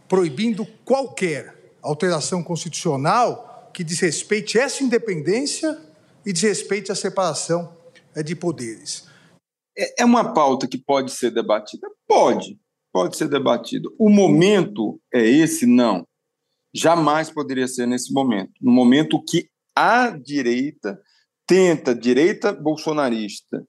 proibindo 0.08 0.66
qualquer 0.84 1.74
alteração 1.82 2.42
constitucional 2.42 3.70
que 3.72 3.84
desrespeite 3.84 4.58
essa 4.58 4.82
independência 4.82 5.78
e 6.24 6.32
desrespeite 6.32 6.90
a 6.90 6.94
separação 6.94 7.79
de 8.16 8.34
poderes. 8.34 9.08
É, 9.76 10.02
é 10.02 10.04
uma 10.04 10.32
pauta 10.32 10.66
que 10.66 10.78
pode 10.78 11.12
ser 11.12 11.30
debatida? 11.30 11.88
Pode, 12.06 12.58
pode 12.92 13.16
ser 13.16 13.28
debatida. 13.28 13.88
O 13.98 14.08
momento 14.08 15.00
é 15.12 15.22
esse? 15.24 15.66
Não. 15.66 16.06
Jamais 16.74 17.30
poderia 17.30 17.66
ser 17.66 17.86
nesse 17.86 18.12
momento. 18.12 18.52
No 18.60 18.72
momento 18.72 19.22
que 19.24 19.48
a 19.74 20.10
direita 20.10 21.00
tenta, 21.46 21.94
direita 21.94 22.52
bolsonarista, 22.52 23.64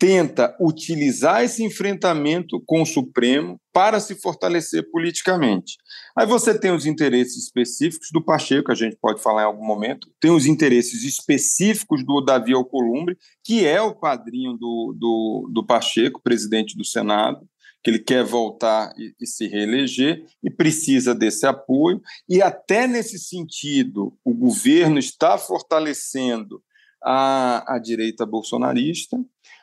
tenta 0.00 0.56
utilizar 0.58 1.44
esse 1.44 1.62
enfrentamento 1.62 2.58
com 2.64 2.80
o 2.80 2.86
Supremo 2.86 3.60
para 3.70 4.00
se 4.00 4.14
fortalecer 4.14 4.90
politicamente. 4.90 5.76
Aí 6.16 6.26
você 6.26 6.58
tem 6.58 6.72
os 6.72 6.86
interesses 6.86 7.44
específicos 7.44 8.08
do 8.10 8.24
Pacheco, 8.24 8.72
a 8.72 8.74
gente 8.74 8.96
pode 8.96 9.22
falar 9.22 9.42
em 9.42 9.44
algum 9.44 9.64
momento, 9.64 10.08
tem 10.18 10.30
os 10.30 10.46
interesses 10.46 11.04
específicos 11.04 12.02
do 12.02 12.22
Davi 12.22 12.54
Alcolumbre, 12.54 13.18
que 13.44 13.66
é 13.66 13.82
o 13.82 13.94
padrinho 13.94 14.54
do, 14.54 14.96
do, 14.98 15.50
do 15.52 15.66
Pacheco, 15.66 16.22
presidente 16.22 16.78
do 16.78 16.84
Senado, 16.84 17.46
que 17.84 17.90
ele 17.90 17.98
quer 17.98 18.24
voltar 18.24 18.94
e, 18.96 19.14
e, 19.20 19.26
se 19.26 19.46
reeleger 19.48 20.24
e 20.42 20.50
precisa 20.50 21.14
desse 21.14 21.46
apoio. 21.46 22.00
E 22.26 22.40
até 22.40 22.86
nesse 22.86 23.18
sentido, 23.18 24.16
o 24.24 24.32
governo 24.32 24.98
está 24.98 25.36
fortalecendo 25.36 26.62
a, 27.02 27.74
a 27.74 27.78
direita 27.78 28.24
bolsonarista, 28.24 29.18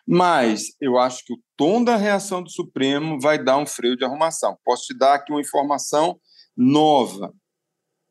mas 0.08 0.76
eu 0.80 0.98
acho 0.98 1.26
que 1.26 1.34
o 1.34 1.40
tom 1.58 1.84
da 1.84 1.98
reação 1.98 2.42
do 2.42 2.50
Supremo 2.50 3.20
vai 3.20 3.44
dar 3.44 3.58
um 3.58 3.66
freio 3.66 3.98
de 3.98 4.06
arrumação. 4.06 4.58
Posso 4.64 4.86
te 4.86 4.98
dar 4.98 5.16
aqui 5.16 5.34
uma 5.34 5.42
informação 5.42 6.18
nova, 6.56 7.34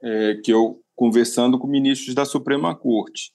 é, 0.03 0.35
que 0.45 0.53
eu, 0.53 0.83
conversando 0.95 1.59
com 1.59 1.67
ministros 1.67 2.15
da 2.15 2.27
Suprema 2.27 2.77
Corte, 2.77 3.33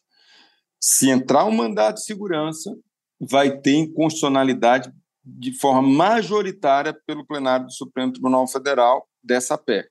se 0.80 1.10
entrar 1.10 1.46
um 1.46 1.52
mandato 1.52 1.96
de 1.96 2.06
segurança, 2.06 2.76
vai 3.20 3.60
ter 3.60 3.76
inconstitucionalidade 3.76 4.92
de 5.24 5.58
forma 5.60 5.82
majoritária 5.82 6.96
pelo 7.06 7.26
plenário 7.26 7.66
do 7.66 7.74
Supremo 7.74 8.12
Tribunal 8.12 8.48
Federal 8.48 9.08
dessa 9.24 9.58
PEC. 9.58 9.90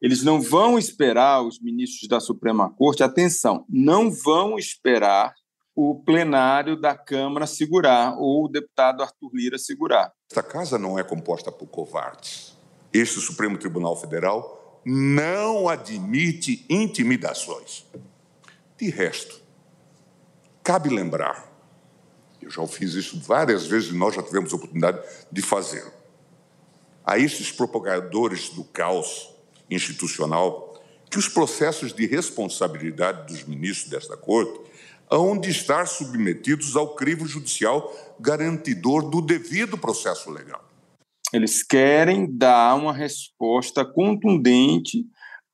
Eles 0.00 0.22
não 0.22 0.40
vão 0.40 0.78
esperar 0.78 1.42
os 1.42 1.60
ministros 1.60 2.08
da 2.08 2.20
Suprema 2.20 2.70
Corte, 2.74 3.02
atenção, 3.02 3.64
não 3.68 4.10
vão 4.10 4.58
esperar 4.58 5.34
o 5.74 6.02
plenário 6.02 6.80
da 6.80 6.96
Câmara 6.96 7.46
segurar, 7.46 8.16
ou 8.18 8.44
o 8.44 8.48
deputado 8.48 9.02
Arthur 9.02 9.30
Lira 9.32 9.58
segurar. 9.58 10.12
Esta 10.30 10.42
casa 10.42 10.78
não 10.78 10.98
é 10.98 11.02
composta 11.02 11.50
por 11.50 11.66
covardes. 11.68 12.56
Este 12.92 13.20
Supremo 13.20 13.56
Tribunal 13.56 13.96
Federal 13.96 14.80
não 14.84 15.68
admite 15.68 16.64
intimidações. 16.68 17.86
De 18.76 18.90
resto, 18.90 19.40
cabe 20.62 20.88
lembrar, 20.88 21.50
eu 22.40 22.50
já 22.50 22.66
fiz 22.66 22.94
isso 22.94 23.20
várias 23.20 23.66
vezes 23.66 23.90
e 23.90 23.96
nós 23.96 24.14
já 24.14 24.22
tivemos 24.22 24.52
oportunidade 24.52 25.02
de 25.30 25.42
fazê-lo, 25.42 25.92
a 27.04 27.18
esses 27.18 27.52
propagadores 27.52 28.48
do 28.50 28.64
caos 28.64 29.34
institucional 29.70 30.70
que 31.10 31.18
os 31.18 31.28
processos 31.28 31.92
de 31.92 32.06
responsabilidade 32.06 33.26
dos 33.26 33.44
ministros 33.44 33.90
desta 33.90 34.16
Corte 34.16 34.69
hão 35.10 35.38
de 35.38 35.50
estar 35.50 35.86
submetidos 35.86 36.76
ao 36.76 36.94
crivo 36.94 37.26
judicial 37.26 37.92
garantidor 38.20 39.10
do 39.10 39.20
devido 39.20 39.76
processo 39.76 40.30
legal. 40.30 40.64
Eles 41.32 41.62
querem 41.62 42.26
dar 42.30 42.74
uma 42.74 42.92
resposta 42.92 43.84
contundente 43.84 45.04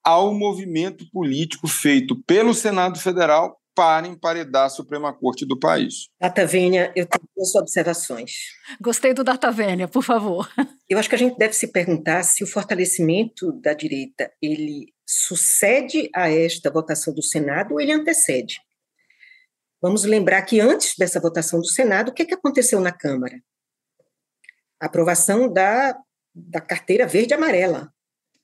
ao 0.04 0.32
movimento 0.32 1.04
político 1.10 1.66
feito 1.66 2.16
pelo 2.24 2.54
Senado 2.54 2.98
Federal 2.98 3.58
para 3.74 4.06
emparedar 4.06 4.64
a 4.64 4.70
Suprema 4.70 5.12
Corte 5.12 5.44
do 5.44 5.58
país. 5.58 6.08
Data 6.18 6.46
Vênia, 6.46 6.90
eu 6.96 7.04
tenho 7.04 7.28
duas 7.36 7.54
observações. 7.54 8.32
Gostei 8.80 9.12
do 9.12 9.22
Data 9.22 9.50
Vênia, 9.52 9.86
por 9.86 10.02
favor. 10.02 10.50
Eu 10.88 10.98
acho 10.98 11.10
que 11.10 11.14
a 11.14 11.18
gente 11.18 11.36
deve 11.36 11.52
se 11.52 11.70
perguntar 11.70 12.22
se 12.22 12.42
o 12.42 12.46
fortalecimento 12.46 13.52
da 13.60 13.74
direita 13.74 14.32
ele 14.40 14.94
sucede 15.06 16.08
a 16.14 16.30
esta 16.30 16.70
votação 16.70 17.12
do 17.12 17.22
Senado 17.22 17.74
ou 17.74 17.80
ele 17.80 17.92
antecede. 17.92 18.60
Vamos 19.86 20.02
lembrar 20.02 20.42
que 20.42 20.58
antes 20.58 20.96
dessa 20.98 21.20
votação 21.20 21.60
do 21.60 21.68
Senado, 21.68 22.08
o 22.08 22.12
que, 22.12 22.22
é 22.22 22.24
que 22.26 22.34
aconteceu 22.34 22.80
na 22.80 22.90
Câmara? 22.90 23.40
A 24.82 24.86
aprovação 24.86 25.48
da, 25.48 25.96
da 26.34 26.60
carteira 26.60 27.06
verde-amarela, 27.06 27.94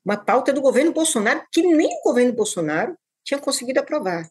uma 0.05 0.17
pauta 0.17 0.53
do 0.53 0.61
governo 0.61 0.93
Bolsonaro 0.93 1.45
que 1.51 1.63
nem 1.63 1.89
o 1.99 2.03
governo 2.05 2.33
Bolsonaro 2.33 2.97
tinha 3.25 3.41
conseguido 3.41 3.81
aprovar. 3.81 4.31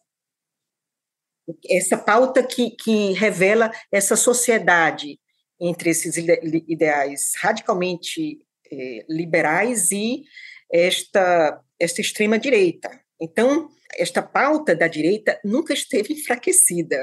Essa 1.68 1.98
pauta 1.98 2.42
que, 2.42 2.70
que 2.70 3.12
revela 3.12 3.70
essa 3.92 4.16
sociedade 4.16 5.20
entre 5.60 5.90
esses 5.90 6.16
ideais 6.16 7.32
radicalmente 7.42 8.38
eh, 8.72 9.04
liberais 9.06 9.90
e 9.90 10.24
esta, 10.72 11.62
esta 11.78 12.00
extrema-direita. 12.00 13.01
Então, 13.22 13.70
esta 13.96 14.20
pauta 14.20 14.74
da 14.74 14.88
direita 14.88 15.38
nunca 15.44 15.72
esteve 15.72 16.12
enfraquecida, 16.12 16.96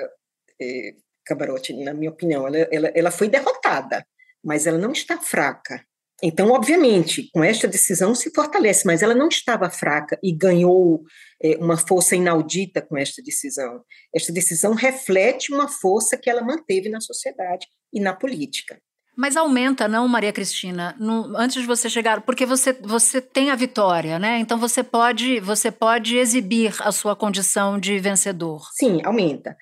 é, 0.62 0.94
Camarote, 1.26 1.72
na 1.74 1.94
minha 1.94 2.12
opinião. 2.12 2.46
Ela, 2.46 2.58
ela, 2.70 2.92
ela 2.94 3.12
foi 3.12 3.30
derrotada, 3.30 4.06
mas 4.44 4.68
ela 4.68 4.78
não 4.78 4.92
está 4.92 5.18
fraca. 5.18 5.82
Então, 6.22 6.52
obviamente, 6.52 7.30
com 7.32 7.42
esta 7.42 7.66
decisão 7.66 8.14
se 8.14 8.30
fortalece, 8.36 8.86
mas 8.86 9.02
ela 9.02 9.16
não 9.16 9.30
estava 9.30 9.70
fraca 9.70 10.20
e 10.22 10.36
ganhou 10.36 11.04
é, 11.42 11.56
uma 11.56 11.78
força 11.78 12.18
inaudita 12.18 12.82
com 12.82 12.98
esta 12.98 13.22
decisão. 13.24 13.86
Esta 14.14 14.34
decisão 14.34 14.74
reflete 14.74 15.54
uma 15.54 15.70
força 15.70 16.18
que 16.18 16.30
ela 16.30 16.42
manteve 16.42 16.90
na 16.90 17.00
sociedade 17.00 17.66
e 17.94 18.02
na 18.02 18.14
política. 18.14 18.78
Mas 19.18 19.36
aumenta, 19.36 19.88
não, 19.88 20.08
Maria 20.08 20.32
Cristina, 20.32 20.96
no, 21.00 21.36
antes 21.38 21.62
de 21.62 21.68
você 21.68 21.90
chegar, 21.90 22.22
porque 22.22 22.46
você, 22.46 22.74
você 22.74 23.20
tem 23.20 23.52
a 23.52 23.56
vitória, 23.56 24.18
né? 24.18 24.40
Então 24.40 24.58
você 24.58 24.82
pode, 24.82 25.40
você 25.40 25.70
pode 25.72 26.18
exibir 26.18 26.74
a 26.80 26.92
sua 26.92 27.16
condição 27.16 27.78
de 27.78 28.00
vencedor. 28.00 28.62
Sim, 28.74 29.02
aumenta. 29.04 29.58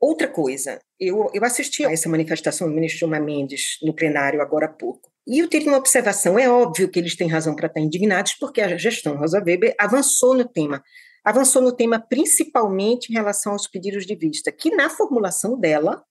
Outra 0.00 0.28
coisa, 0.28 0.78
eu, 0.98 1.30
eu 1.34 1.44
assisti 1.44 1.84
a 1.84 1.92
essa 1.92 2.08
manifestação 2.08 2.68
do 2.68 2.74
ministro 2.74 3.00
Gilmar 3.00 3.22
Mendes 3.22 3.78
no 3.82 3.94
plenário 3.94 4.40
agora 4.40 4.66
há 4.66 4.72
pouco. 4.72 5.10
E 5.26 5.38
eu 5.38 5.48
teria 5.48 5.68
uma 5.68 5.78
observação: 5.78 6.38
é 6.38 6.48
óbvio 6.48 6.90
que 6.90 6.98
eles 6.98 7.16
têm 7.16 7.28
razão 7.28 7.54
para 7.54 7.66
estar 7.66 7.80
indignados, 7.80 8.34
porque 8.34 8.60
a 8.60 8.76
gestão 8.76 9.16
Rosa 9.16 9.42
Weber 9.44 9.74
avançou 9.78 10.34
no 10.34 10.44
tema. 10.44 10.82
Avançou 11.24 11.60
no 11.60 11.76
tema 11.76 12.00
principalmente 12.00 13.10
em 13.10 13.12
relação 13.12 13.52
aos 13.52 13.66
pedidos 13.66 14.06
de 14.06 14.16
vista, 14.16 14.50
que 14.50 14.74
na 14.74 14.88
formulação 14.88 15.58
dela, 15.58 16.02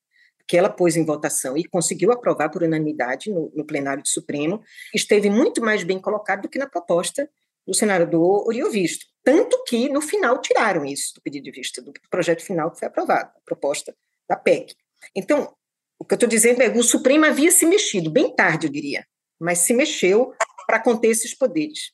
que 0.50 0.58
ela 0.58 0.68
pôs 0.68 0.98
em 0.98 1.06
votação 1.06 1.56
e 1.56 1.64
conseguiu 1.64 2.12
aprovar 2.12 2.50
por 2.50 2.64
unanimidade 2.64 3.30
no, 3.30 3.52
no 3.56 3.64
plenário 3.64 4.02
do 4.02 4.10
Supremo, 4.10 4.64
esteve 4.92 5.30
muito 5.30 5.62
mais 5.62 5.84
bem 5.84 6.00
colocado 6.00 6.42
do 6.42 6.50
que 6.50 6.58
na 6.58 6.68
proposta 6.68 7.30
do 7.68 7.74
senador 7.76 8.48
Oriovisto. 8.48 9.06
Tanto 9.24 9.64
que, 9.66 9.88
no 9.90 10.02
final, 10.02 10.42
tiraram 10.42 10.84
isso 10.84 11.14
do 11.14 11.22
pedido 11.22 11.44
de 11.44 11.52
vista, 11.52 11.84
do 11.84 11.94
projeto 12.10 12.42
final 12.42 12.72
que 12.72 12.80
foi 12.80 12.88
aprovado, 12.88 13.30
a 13.30 13.42
proposta 13.46 13.96
da 14.28 14.36
PEC. 14.36 14.74
Então, 15.16 15.54
o 16.00 16.04
que 16.04 16.16
eu 16.16 16.16
estou 16.16 16.28
dizendo 16.28 16.64
é 16.64 16.70
que 16.70 16.80
o 16.80 16.84
Supremo 16.84 17.26
havia 17.26 17.52
se 17.52 17.68
mexido, 17.68 18.10
bem 18.10 18.34
tarde, 18.34 18.66
eu 18.66 18.72
diria, 18.72 19.06
mas 19.40 19.60
se 19.60 19.74
mexeu 19.76 20.34
para 20.66 20.80
conter 20.80 21.10
esses 21.10 21.36
poderes. 21.36 21.92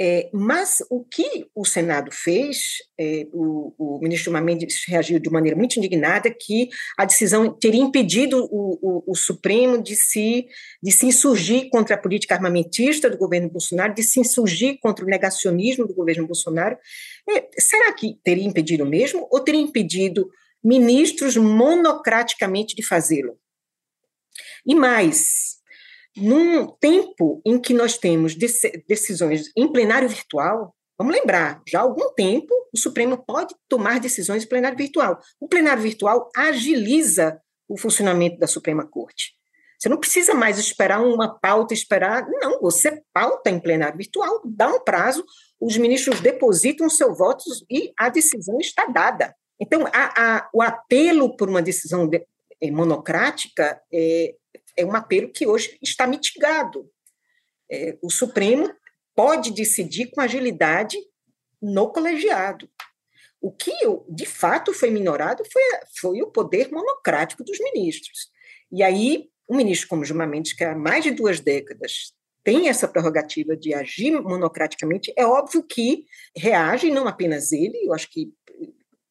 É, 0.00 0.30
mas 0.32 0.76
o 0.88 1.02
que 1.02 1.48
o 1.52 1.64
Senado 1.64 2.12
fez, 2.12 2.76
é, 2.96 3.26
o, 3.32 3.74
o, 3.76 3.98
ministro 4.00 4.26
Gilmar 4.26 4.44
Mendes 4.44 4.84
reagiu 4.86 5.18
de 5.18 5.28
maneira 5.28 5.56
muito 5.56 5.76
indignada 5.76 6.30
que 6.30 6.68
a 6.96 7.04
decisão 7.04 7.52
teria 7.52 7.82
impedido 7.82 8.44
o, 8.44 8.78
o, 8.80 9.04
o, 9.08 9.16
Supremo 9.16 9.82
de 9.82 9.96
se, 9.96 10.46
de 10.80 10.92
se 10.92 11.06
insurgir 11.06 11.68
contra 11.70 11.96
a 11.96 11.98
política 11.98 12.36
armamentista 12.36 13.10
do 13.10 13.18
governo 13.18 13.50
Bolsonaro, 13.50 13.92
de 13.92 14.04
se 14.04 14.20
insurgir 14.20 14.78
contra 14.80 15.04
o 15.04 15.08
negacionismo 15.08 15.84
do 15.84 15.94
governo 15.94 16.26
Bolsonaro. 16.28 16.78
É, 17.28 17.48
será 17.58 17.92
que 17.92 18.20
teria 18.22 18.46
impedido 18.46 18.86
mesmo 18.86 19.26
ou 19.32 19.40
teria 19.40 19.60
impedido 19.60 20.30
ministros 20.62 21.36
monocraticamente 21.36 22.76
de 22.76 22.86
fazê-lo? 22.86 23.36
E 24.64 24.76
mais, 24.76 25.57
num 26.20 26.66
tempo 26.66 27.40
em 27.44 27.58
que 27.58 27.72
nós 27.72 27.96
temos 27.96 28.34
decisões 28.34 29.50
em 29.56 29.70
plenário 29.72 30.08
virtual, 30.08 30.74
vamos 30.96 31.14
lembrar, 31.14 31.62
já 31.66 31.80
há 31.80 31.82
algum 31.82 32.12
tempo 32.14 32.54
o 32.72 32.78
Supremo 32.78 33.16
pode 33.16 33.54
tomar 33.68 33.98
decisões 33.98 34.44
em 34.44 34.48
plenário 34.48 34.76
virtual. 34.76 35.18
O 35.40 35.48
plenário 35.48 35.82
virtual 35.82 36.30
agiliza 36.36 37.40
o 37.68 37.76
funcionamento 37.76 38.38
da 38.38 38.46
Suprema 38.46 38.86
Corte. 38.86 39.32
Você 39.78 39.88
não 39.88 39.96
precisa 39.96 40.34
mais 40.34 40.58
esperar 40.58 41.00
uma 41.00 41.38
pauta, 41.38 41.72
esperar. 41.72 42.26
Não, 42.28 42.60
você 42.60 43.00
pauta 43.12 43.48
em 43.48 43.60
plenário 43.60 43.96
virtual, 43.96 44.42
dá 44.44 44.68
um 44.68 44.80
prazo, 44.80 45.24
os 45.60 45.76
ministros 45.76 46.20
depositam 46.20 46.90
seus 46.90 47.16
votos 47.16 47.64
e 47.70 47.92
a 47.96 48.08
decisão 48.08 48.58
está 48.58 48.86
dada. 48.86 49.34
Então, 49.60 49.86
a, 49.92 50.36
a, 50.36 50.50
o 50.52 50.62
apelo 50.62 51.36
por 51.36 51.48
uma 51.48 51.62
decisão 51.62 52.08
de, 52.08 52.24
é, 52.60 52.70
monocrática 52.70 53.80
é, 53.92 54.34
é 54.78 54.86
um 54.86 54.94
apelo 54.94 55.30
que 55.32 55.46
hoje 55.46 55.76
está 55.82 56.06
mitigado. 56.06 56.88
É, 57.70 57.98
o 58.00 58.10
Supremo 58.10 58.72
pode 59.14 59.50
decidir 59.50 60.12
com 60.12 60.20
agilidade 60.20 60.96
no 61.60 61.92
colegiado. 61.92 62.70
O 63.40 63.50
que, 63.50 63.72
de 64.08 64.24
fato, 64.24 64.72
foi 64.72 64.90
minorado 64.90 65.42
foi, 65.52 65.62
foi 66.00 66.22
o 66.22 66.30
poder 66.30 66.70
monocrático 66.70 67.42
dos 67.42 67.58
ministros. 67.58 68.30
E 68.70 68.82
aí, 68.82 69.28
um 69.48 69.56
ministro 69.56 69.88
como 69.88 70.04
Gilmar 70.04 70.28
Mendes, 70.28 70.52
que 70.52 70.62
há 70.62 70.74
mais 70.74 71.02
de 71.02 71.10
duas 71.10 71.40
décadas 71.40 72.12
tem 72.44 72.68
essa 72.68 72.88
prerrogativa 72.88 73.56
de 73.56 73.74
agir 73.74 74.12
monocraticamente, 74.22 75.12
é 75.16 75.26
óbvio 75.26 75.62
que 75.62 76.06
reage, 76.34 76.90
não 76.90 77.06
apenas 77.06 77.52
ele, 77.52 77.76
eu 77.84 77.92
acho 77.92 78.10
que 78.10 78.32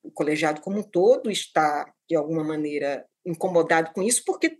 o 0.01 0.09
colegiado 0.11 0.61
como 0.61 0.79
um 0.79 0.83
todo 0.83 1.29
está, 1.29 1.93
de 2.09 2.15
alguma 2.15 2.43
maneira, 2.43 3.05
incomodado 3.27 3.91
com 3.93 4.01
isso, 4.01 4.23
porque 4.25 4.57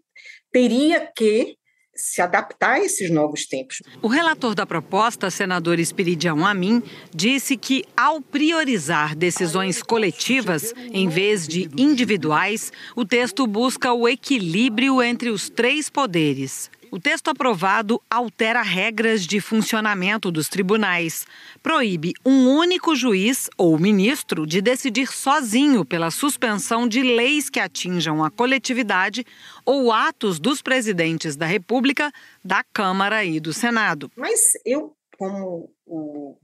teria 0.51 1.11
que 1.15 1.57
se 1.97 2.21
adaptar 2.21 2.73
a 2.73 2.79
esses 2.79 3.09
novos 3.09 3.45
tempos. 3.47 3.81
O 4.01 4.07
relator 4.07 4.53
da 4.53 4.65
proposta, 4.65 5.31
senador 5.31 5.79
Espiridião 5.79 6.45
Amin, 6.45 6.83
disse 7.13 7.57
que, 7.57 7.83
ao 7.95 8.21
priorizar 8.21 9.15
decisões 9.15 9.81
coletivas 9.81 10.73
em 10.93 11.09
vez 11.09 11.47
de 11.47 11.69
individuais, 11.75 12.71
o 12.95 13.03
texto 13.03 13.47
busca 13.47 13.91
o 13.91 14.07
equilíbrio 14.07 15.01
entre 15.01 15.29
os 15.29 15.49
três 15.49 15.89
poderes. 15.89 16.69
O 16.97 16.99
texto 16.99 17.27
aprovado 17.27 18.01
altera 18.09 18.63
regras 18.63 19.21
de 19.21 19.39
funcionamento 19.39 20.31
dos 20.31 20.49
tribunais, 20.49 21.27
proíbe 21.61 22.11
um 22.25 22.49
único 22.49 22.95
juiz 22.95 23.47
ou 23.55 23.77
ministro 23.77 24.47
de 24.47 24.63
decidir 24.63 25.05
sozinho 25.13 25.85
pela 25.85 26.09
suspensão 26.09 26.87
de 26.87 27.03
leis 27.03 27.51
que 27.51 27.59
atinjam 27.59 28.23
a 28.23 28.31
coletividade 28.31 29.23
ou 29.63 29.91
atos 29.91 30.39
dos 30.39 30.59
presidentes 30.59 31.35
da 31.35 31.45
República, 31.45 32.11
da 32.43 32.63
Câmara 32.63 33.23
e 33.23 33.39
do 33.39 33.53
Senado. 33.53 34.11
Mas 34.15 34.53
eu, 34.65 34.95
como 35.19 35.71
o 35.85 36.35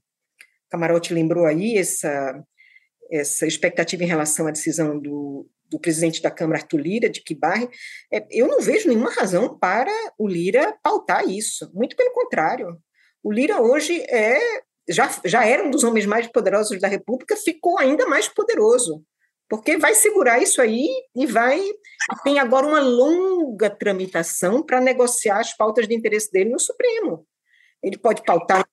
Camarote 0.70 1.16
lembrou 1.16 1.48
aí, 1.48 1.80
essa, 1.80 2.46
essa 3.12 3.48
expectativa 3.48 4.04
em 4.04 4.08
relação 4.08 4.46
à 4.46 4.52
decisão 4.52 5.00
do, 5.00 5.50
do 5.74 5.80
presidente 5.80 6.22
da 6.22 6.30
Câmara, 6.30 6.60
Arthur 6.60 6.78
Lira, 6.78 7.10
de 7.10 7.22
que 7.22 7.38
é, 8.12 8.26
eu 8.30 8.48
não 8.48 8.62
vejo 8.62 8.88
nenhuma 8.88 9.12
razão 9.12 9.58
para 9.58 9.92
o 10.18 10.28
Lira 10.28 10.78
pautar 10.84 11.28
isso. 11.28 11.70
Muito 11.74 11.96
pelo 11.96 12.14
contrário. 12.14 12.78
O 13.24 13.32
Lira 13.32 13.60
hoje 13.60 14.02
é 14.08 14.40
já, 14.88 15.10
já 15.26 15.46
era 15.46 15.64
um 15.64 15.72
dos 15.72 15.84
homens 15.84 16.06
mais 16.06 16.28
poderosos 16.28 16.80
da 16.80 16.88
República, 16.88 17.36
ficou 17.36 17.80
ainda 17.80 18.06
mais 18.06 18.28
poderoso, 18.28 19.04
porque 19.50 19.78
vai 19.78 19.96
segurar 19.96 20.42
isso 20.42 20.62
aí 20.62 20.88
e 21.16 21.26
vai. 21.26 21.60
Tem 22.24 22.38
agora 22.38 22.68
uma 22.68 22.82
longa 22.82 23.70
tramitação 23.70 24.62
para 24.62 24.82
negociar 24.82 25.40
as 25.40 25.56
pautas 25.56 25.88
de 25.88 25.96
interesse 25.96 26.32
dele 26.32 26.52
no 26.52 26.60
Supremo. 26.60 27.26
Ele 27.82 27.98
pode 27.98 28.24
pautar 28.24 28.64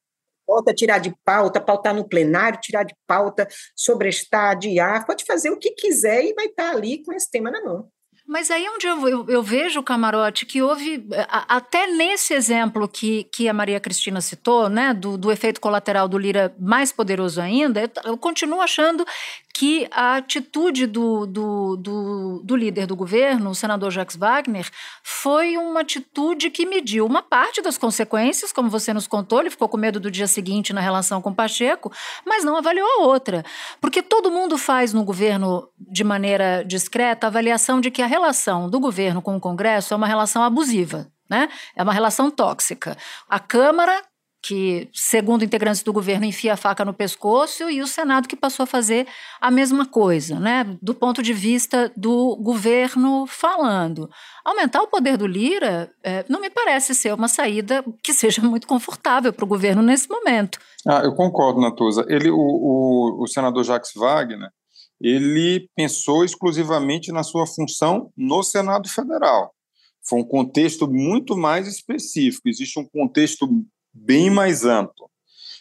pauta, 0.50 0.74
tirar 0.74 0.98
de 0.98 1.14
pauta, 1.24 1.60
pautar 1.60 1.94
no 1.94 2.08
plenário, 2.08 2.60
tirar 2.60 2.82
de 2.82 2.94
pauta, 3.06 3.46
sobrestar, 3.76 4.50
adiar, 4.50 5.06
pode 5.06 5.24
fazer 5.24 5.50
o 5.50 5.58
que 5.58 5.70
quiser 5.70 6.24
e 6.24 6.34
vai 6.34 6.46
estar 6.46 6.70
ali 6.70 7.02
com 7.04 7.12
esse 7.12 7.30
tema 7.30 7.50
na 7.50 7.62
mão. 7.62 7.88
Mas 8.30 8.48
aí 8.48 8.64
é 8.64 8.70
onde 8.70 8.86
eu, 8.86 9.08
eu, 9.08 9.26
eu, 9.28 9.42
vejo, 9.42 9.82
Camarote, 9.82 10.46
que 10.46 10.62
houve, 10.62 11.04
a, 11.28 11.56
até 11.56 11.88
nesse 11.88 12.32
exemplo 12.32 12.86
que, 12.86 13.24
que 13.24 13.48
a 13.48 13.52
Maria 13.52 13.80
Cristina 13.80 14.20
citou, 14.20 14.68
né, 14.68 14.94
do, 14.94 15.18
do 15.18 15.32
efeito 15.32 15.60
colateral 15.60 16.06
do 16.06 16.16
Lira 16.16 16.54
mais 16.56 16.92
poderoso 16.92 17.40
ainda, 17.40 17.80
eu, 17.80 17.90
eu 18.04 18.16
continuo 18.16 18.60
achando 18.60 19.04
que 19.60 19.86
a 19.90 20.16
atitude 20.16 20.86
do, 20.86 21.26
do, 21.26 21.76
do, 21.76 22.40
do, 22.42 22.56
líder 22.56 22.86
do 22.86 22.96
governo, 22.96 23.50
o 23.50 23.54
senador 23.54 23.90
Jacques 23.90 24.16
Wagner, 24.16 24.66
foi 25.02 25.58
uma 25.58 25.80
atitude 25.80 26.50
que 26.50 26.64
mediu 26.64 27.04
uma 27.04 27.20
parte 27.20 27.60
das 27.60 27.76
consequências, 27.76 28.52
como 28.52 28.70
você 28.70 28.94
nos 28.94 29.06
contou, 29.06 29.40
ele 29.40 29.50
ficou 29.50 29.68
com 29.68 29.76
medo 29.76 30.00
do 30.00 30.10
dia 30.10 30.26
seguinte 30.26 30.72
na 30.72 30.80
relação 30.80 31.20
com 31.20 31.34
Pacheco, 31.34 31.92
mas 32.24 32.42
não 32.42 32.56
avaliou 32.56 32.86
a 32.86 33.02
outra. 33.02 33.44
Porque 33.82 34.00
todo 34.00 34.30
mundo 34.30 34.56
faz 34.56 34.94
no 34.94 35.04
governo, 35.04 35.68
de 35.78 36.04
maneira 36.04 36.64
discreta, 36.64 37.26
a 37.26 37.28
avaliação 37.28 37.82
de 37.82 37.90
que 37.90 38.00
a 38.00 38.06
relação 38.20 38.68
do 38.68 38.78
governo 38.78 39.22
com 39.22 39.36
o 39.36 39.40
Congresso 39.40 39.94
é 39.94 39.96
uma 39.96 40.06
relação 40.06 40.42
abusiva. 40.42 41.06
Né? 41.28 41.48
É 41.76 41.82
uma 41.82 41.92
relação 41.92 42.30
tóxica. 42.30 42.96
A 43.28 43.38
Câmara 43.38 44.02
que, 44.42 44.88
segundo 44.92 45.44
integrantes 45.44 45.82
do 45.82 45.92
governo, 45.92 46.24
enfia 46.24 46.54
a 46.54 46.56
faca 46.56 46.84
no 46.84 46.94
pescoço, 46.94 47.68
e 47.68 47.82
o 47.82 47.86
Senado 47.86 48.26
que 48.26 48.34
passou 48.34 48.64
a 48.64 48.66
fazer 48.66 49.06
a 49.38 49.50
mesma 49.50 49.84
coisa, 49.84 50.40
né? 50.40 50.64
Do 50.80 50.94
ponto 50.94 51.22
de 51.22 51.32
vista 51.32 51.92
do 51.94 52.36
governo 52.36 53.26
falando. 53.26 54.08
Aumentar 54.42 54.80
o 54.80 54.88
poder 54.88 55.18
do 55.18 55.26
Lira 55.26 55.90
é, 56.02 56.24
não 56.28 56.40
me 56.40 56.48
parece 56.48 56.94
ser 56.94 57.12
uma 57.12 57.28
saída 57.28 57.84
que 58.02 58.14
seja 58.14 58.40
muito 58.40 58.66
confortável 58.66 59.32
para 59.32 59.44
o 59.44 59.48
governo 59.48 59.82
nesse 59.82 60.08
momento. 60.08 60.58
Ah, 60.88 61.02
eu 61.04 61.14
concordo, 61.14 61.60
Natuza. 61.60 62.06
Ele, 62.08 62.30
o, 62.30 62.38
o, 62.38 63.22
o 63.22 63.26
senador 63.26 63.62
Jacques 63.62 63.92
Wagner, 63.94 64.50
ele 65.00 65.68
pensou 65.74 66.24
exclusivamente 66.24 67.10
na 67.10 67.22
sua 67.22 67.46
função 67.46 68.12
no 68.16 68.42
Senado 68.42 68.88
Federal. 68.88 69.54
Foi 70.02 70.20
um 70.20 70.24
contexto 70.24 70.90
muito 70.90 71.36
mais 71.36 71.66
específico. 71.66 72.48
Existe 72.48 72.78
um 72.78 72.86
contexto 72.86 73.48
bem 73.92 74.30
mais 74.30 74.64
amplo. 74.64 75.10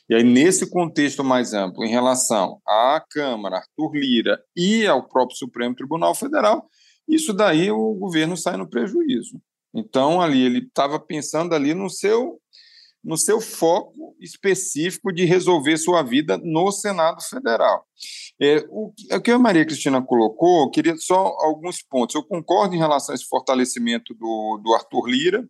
E 0.09 0.15
aí, 0.15 0.23
nesse 0.23 0.67
contexto 0.67 1.23
mais 1.23 1.53
amplo, 1.53 1.85
em 1.85 1.89
relação 1.89 2.59
à 2.67 3.03
Câmara, 3.11 3.57
Arthur 3.57 3.93
Lira 3.93 4.41
e 4.55 4.87
ao 4.87 5.07
próprio 5.07 5.37
Supremo 5.37 5.75
Tribunal 5.75 6.15
Federal, 6.15 6.67
isso 7.07 7.31
daí 7.31 7.69
o 7.69 7.93
governo 7.93 8.35
sai 8.35 8.57
no 8.57 8.67
prejuízo. 8.67 9.39
Então, 9.73 10.19
ali, 10.19 10.41
ele 10.41 10.59
estava 10.59 10.99
pensando 10.99 11.53
ali 11.53 11.75
no 11.75 11.89
seu, 11.89 12.39
no 13.03 13.17
seu 13.17 13.39
foco 13.39 14.15
específico 14.19 15.11
de 15.11 15.25
resolver 15.25 15.77
sua 15.77 16.03
vida 16.03 16.37
no 16.37 16.71
Senado 16.71 17.21
Federal. 17.23 17.85
É, 18.41 18.65
o, 18.69 18.93
o 19.11 19.21
que 19.21 19.31
a 19.31 19.39
Maria 19.39 19.65
Cristina 19.65 20.01
colocou, 20.01 20.63
eu 20.63 20.69
queria 20.69 20.95
só 20.97 21.35
alguns 21.39 21.81
pontos. 21.81 22.15
Eu 22.15 22.23
concordo 22.23 22.75
em 22.75 22.79
relação 22.79 23.13
a 23.13 23.15
esse 23.15 23.25
fortalecimento 23.25 24.13
do, 24.13 24.61
do 24.63 24.73
Arthur 24.73 25.07
Lira, 25.07 25.49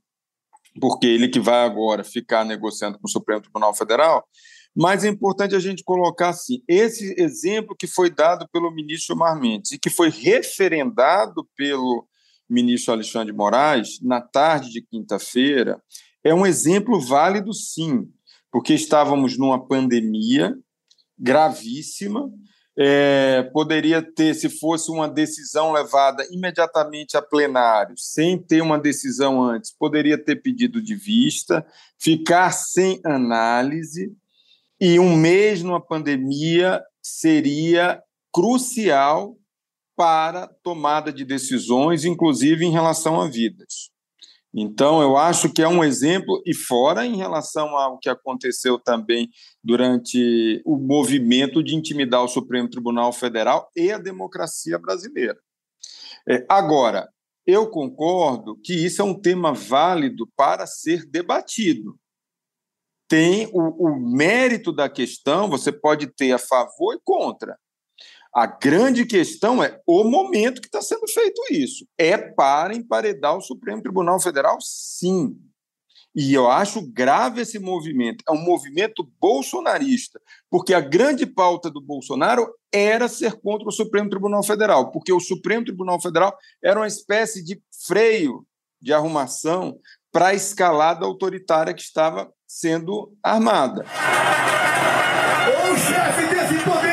porque 0.79 1.07
ele 1.07 1.27
que 1.27 1.39
vai 1.39 1.65
agora 1.65 2.03
ficar 2.03 2.45
negociando 2.45 2.99
com 2.99 3.07
o 3.07 3.12
Supremo 3.12 3.41
Tribunal 3.41 3.73
Federal, 3.73 4.25
mas 4.75 5.03
é 5.03 5.09
importante 5.09 5.55
a 5.55 5.59
gente 5.59 5.83
colocar 5.83 6.29
assim, 6.29 6.62
esse 6.67 7.15
exemplo 7.17 7.75
que 7.75 7.88
foi 7.88 8.09
dado 8.09 8.47
pelo 8.51 8.73
ministro 8.73 9.15
Gilmar 9.15 9.39
Mendes 9.39 9.71
e 9.71 9.79
que 9.79 9.89
foi 9.89 10.09
referendado 10.09 11.47
pelo 11.55 12.07
ministro 12.49 12.93
Alexandre 12.93 13.31
de 13.31 13.38
Moraes 13.38 13.99
na 14.01 14.21
tarde 14.21 14.71
de 14.71 14.81
quinta-feira, 14.81 15.81
é 16.23 16.34
um 16.34 16.45
exemplo 16.45 16.99
válido, 16.99 17.53
sim, 17.53 18.08
porque 18.51 18.73
estávamos 18.73 19.38
numa 19.38 19.65
pandemia 19.67 20.55
gravíssima. 21.17 22.29
É, 22.82 23.43
poderia 23.51 24.01
ter, 24.01 24.34
se 24.34 24.47
fosse 24.47 24.89
uma 24.89 25.05
decisão 25.05 25.73
levada 25.73 26.25
imediatamente 26.32 27.17
a 27.17 27.21
plenário, 27.21 27.93
sem 27.97 28.41
ter 28.41 28.62
uma 28.62 28.79
decisão 28.79 29.43
antes, 29.43 29.75
poderia 29.77 30.17
ter 30.17 30.38
pedido 30.38 30.82
de 30.82 30.95
vista, 30.95 31.65
ficar 31.97 32.51
sem 32.51 33.01
análise, 33.03 34.15
e 34.79 34.97
um 34.97 35.13
mês 35.17 35.62
numa 35.62 35.86
pandemia 35.86 36.82
seria 37.01 38.01
crucial 38.34 39.36
para 39.93 40.47
tomada 40.63 41.12
de 41.12 41.25
decisões, 41.25 42.05
inclusive 42.05 42.63
em 42.63 42.71
relação 42.71 43.19
a 43.19 43.27
vidas. 43.27 43.91
Então, 44.53 45.01
eu 45.01 45.15
acho 45.15 45.53
que 45.53 45.62
é 45.62 45.67
um 45.67 45.83
exemplo, 45.83 46.41
e 46.45 46.55
fora 46.55 47.05
em 47.05 47.15
relação 47.15 47.77
ao 47.77 47.99
que 47.99 48.09
aconteceu 48.09 48.79
também 48.79 49.29
durante 49.63 50.62
o 50.65 50.75
movimento 50.75 51.63
de 51.63 51.75
intimidar 51.75 52.23
o 52.23 52.27
Supremo 52.27 52.69
Tribunal 52.69 53.13
Federal 53.13 53.69
e 53.75 53.91
a 53.91 53.99
democracia 53.99 54.79
brasileira. 54.79 55.39
É, 56.27 56.45
agora, 56.49 57.07
eu 57.45 57.69
concordo 57.69 58.59
que 58.63 58.73
isso 58.73 59.01
é 59.01 59.05
um 59.05 59.19
tema 59.19 59.53
válido 59.53 60.27
para 60.35 60.65
ser 60.65 61.05
debatido. 61.05 61.97
Tem 63.07 63.47
o, 63.53 63.88
o 63.88 63.99
mérito 63.99 64.71
da 64.71 64.89
questão, 64.89 65.49
você 65.49 65.71
pode 65.71 66.07
ter 66.07 66.31
a 66.31 66.38
favor 66.38 66.93
e 66.95 66.99
contra. 67.03 67.57
A 68.33 68.45
grande 68.45 69.05
questão 69.05 69.63
é 69.63 69.79
o 69.87 70.03
momento 70.03 70.61
que 70.61 70.67
está 70.67 70.81
sendo 70.81 71.07
feito 71.07 71.41
isso. 71.51 71.85
É 71.97 72.17
para 72.17 72.75
emparedar 72.75 73.35
o 73.35 73.41
Supremo 73.41 73.81
Tribunal 73.81 74.19
Federal? 74.19 74.57
Sim. 74.61 75.35
E 76.15 76.33
eu 76.33 76.49
acho 76.49 76.81
grave 76.91 77.41
esse 77.41 77.59
movimento. 77.59 78.23
É 78.27 78.31
um 78.31 78.41
movimento 78.41 79.07
bolsonarista, 79.19 80.19
porque 80.49 80.73
a 80.73 80.79
grande 80.79 81.25
pauta 81.25 81.69
do 81.69 81.81
Bolsonaro 81.81 82.47
era 82.71 83.07
ser 83.07 83.39
contra 83.39 83.67
o 83.67 83.71
Supremo 83.71 84.09
Tribunal 84.09 84.43
Federal, 84.43 84.91
porque 84.91 85.13
o 85.13 85.19
Supremo 85.19 85.65
Tribunal 85.65 85.99
Federal 86.01 86.35
era 86.63 86.79
uma 86.79 86.87
espécie 86.87 87.43
de 87.43 87.61
freio 87.87 88.45
de 88.81 88.93
arrumação 88.93 89.79
para 90.11 90.27
a 90.27 90.33
escalada 90.33 91.05
autoritária 91.05 91.73
que 91.73 91.81
estava 91.81 92.31
sendo 92.47 93.13
armada. 93.23 93.85
O 95.71 95.77
chefe 95.77 96.27
desse 96.27 96.63
poder 96.63 96.88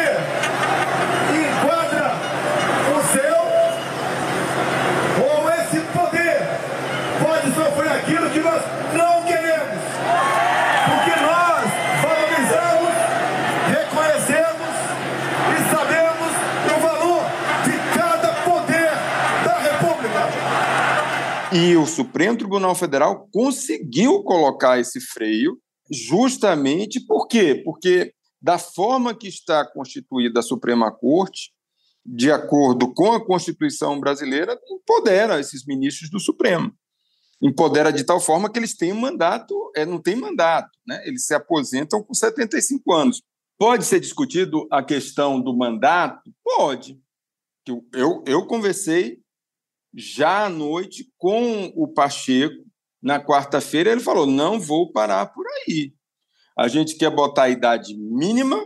E 21.58 21.74
o 21.74 21.86
Supremo 21.86 22.36
Tribunal 22.36 22.74
Federal 22.74 23.30
conseguiu 23.32 24.22
colocar 24.22 24.78
esse 24.78 25.00
freio, 25.00 25.58
justamente 25.90 27.00
por 27.00 27.26
quê? 27.26 27.62
Porque, 27.64 28.12
da 28.38 28.58
forma 28.58 29.14
que 29.14 29.26
está 29.26 29.64
constituída 29.64 30.40
a 30.40 30.42
Suprema 30.42 30.92
Corte, 30.92 31.54
de 32.04 32.30
acordo 32.30 32.92
com 32.92 33.14
a 33.14 33.24
Constituição 33.24 33.98
brasileira, 33.98 34.60
empodera 34.70 35.40
esses 35.40 35.64
ministros 35.64 36.10
do 36.10 36.20
Supremo. 36.20 36.74
Empodera 37.40 37.90
de 37.90 38.04
tal 38.04 38.20
forma 38.20 38.52
que 38.52 38.58
eles 38.58 38.76
têm 38.76 38.92
mandato, 38.92 39.54
é, 39.74 39.86
não 39.86 39.98
têm 39.98 40.14
mandato, 40.14 40.78
né? 40.86 41.02
eles 41.08 41.24
se 41.24 41.32
aposentam 41.32 42.02
com 42.02 42.12
75 42.12 42.92
anos. 42.92 43.22
Pode 43.58 43.86
ser 43.86 43.98
discutido 43.98 44.68
a 44.70 44.82
questão 44.82 45.40
do 45.40 45.56
mandato? 45.56 46.30
Pode. 46.44 47.00
Eu, 47.94 48.22
eu 48.26 48.46
conversei 48.46 49.24
já 49.96 50.44
à 50.44 50.48
noite 50.50 51.10
com 51.16 51.72
o 51.74 51.88
Pacheco, 51.88 52.66
na 53.02 53.18
quarta-feira, 53.18 53.90
ele 53.90 54.00
falou: 54.00 54.26
não 54.26 54.60
vou 54.60 54.92
parar 54.92 55.26
por 55.26 55.46
aí. 55.46 55.94
A 56.58 56.68
gente 56.68 56.96
quer 56.96 57.10
botar 57.10 57.44
a 57.44 57.50
idade 57.50 57.96
mínima 57.96 58.62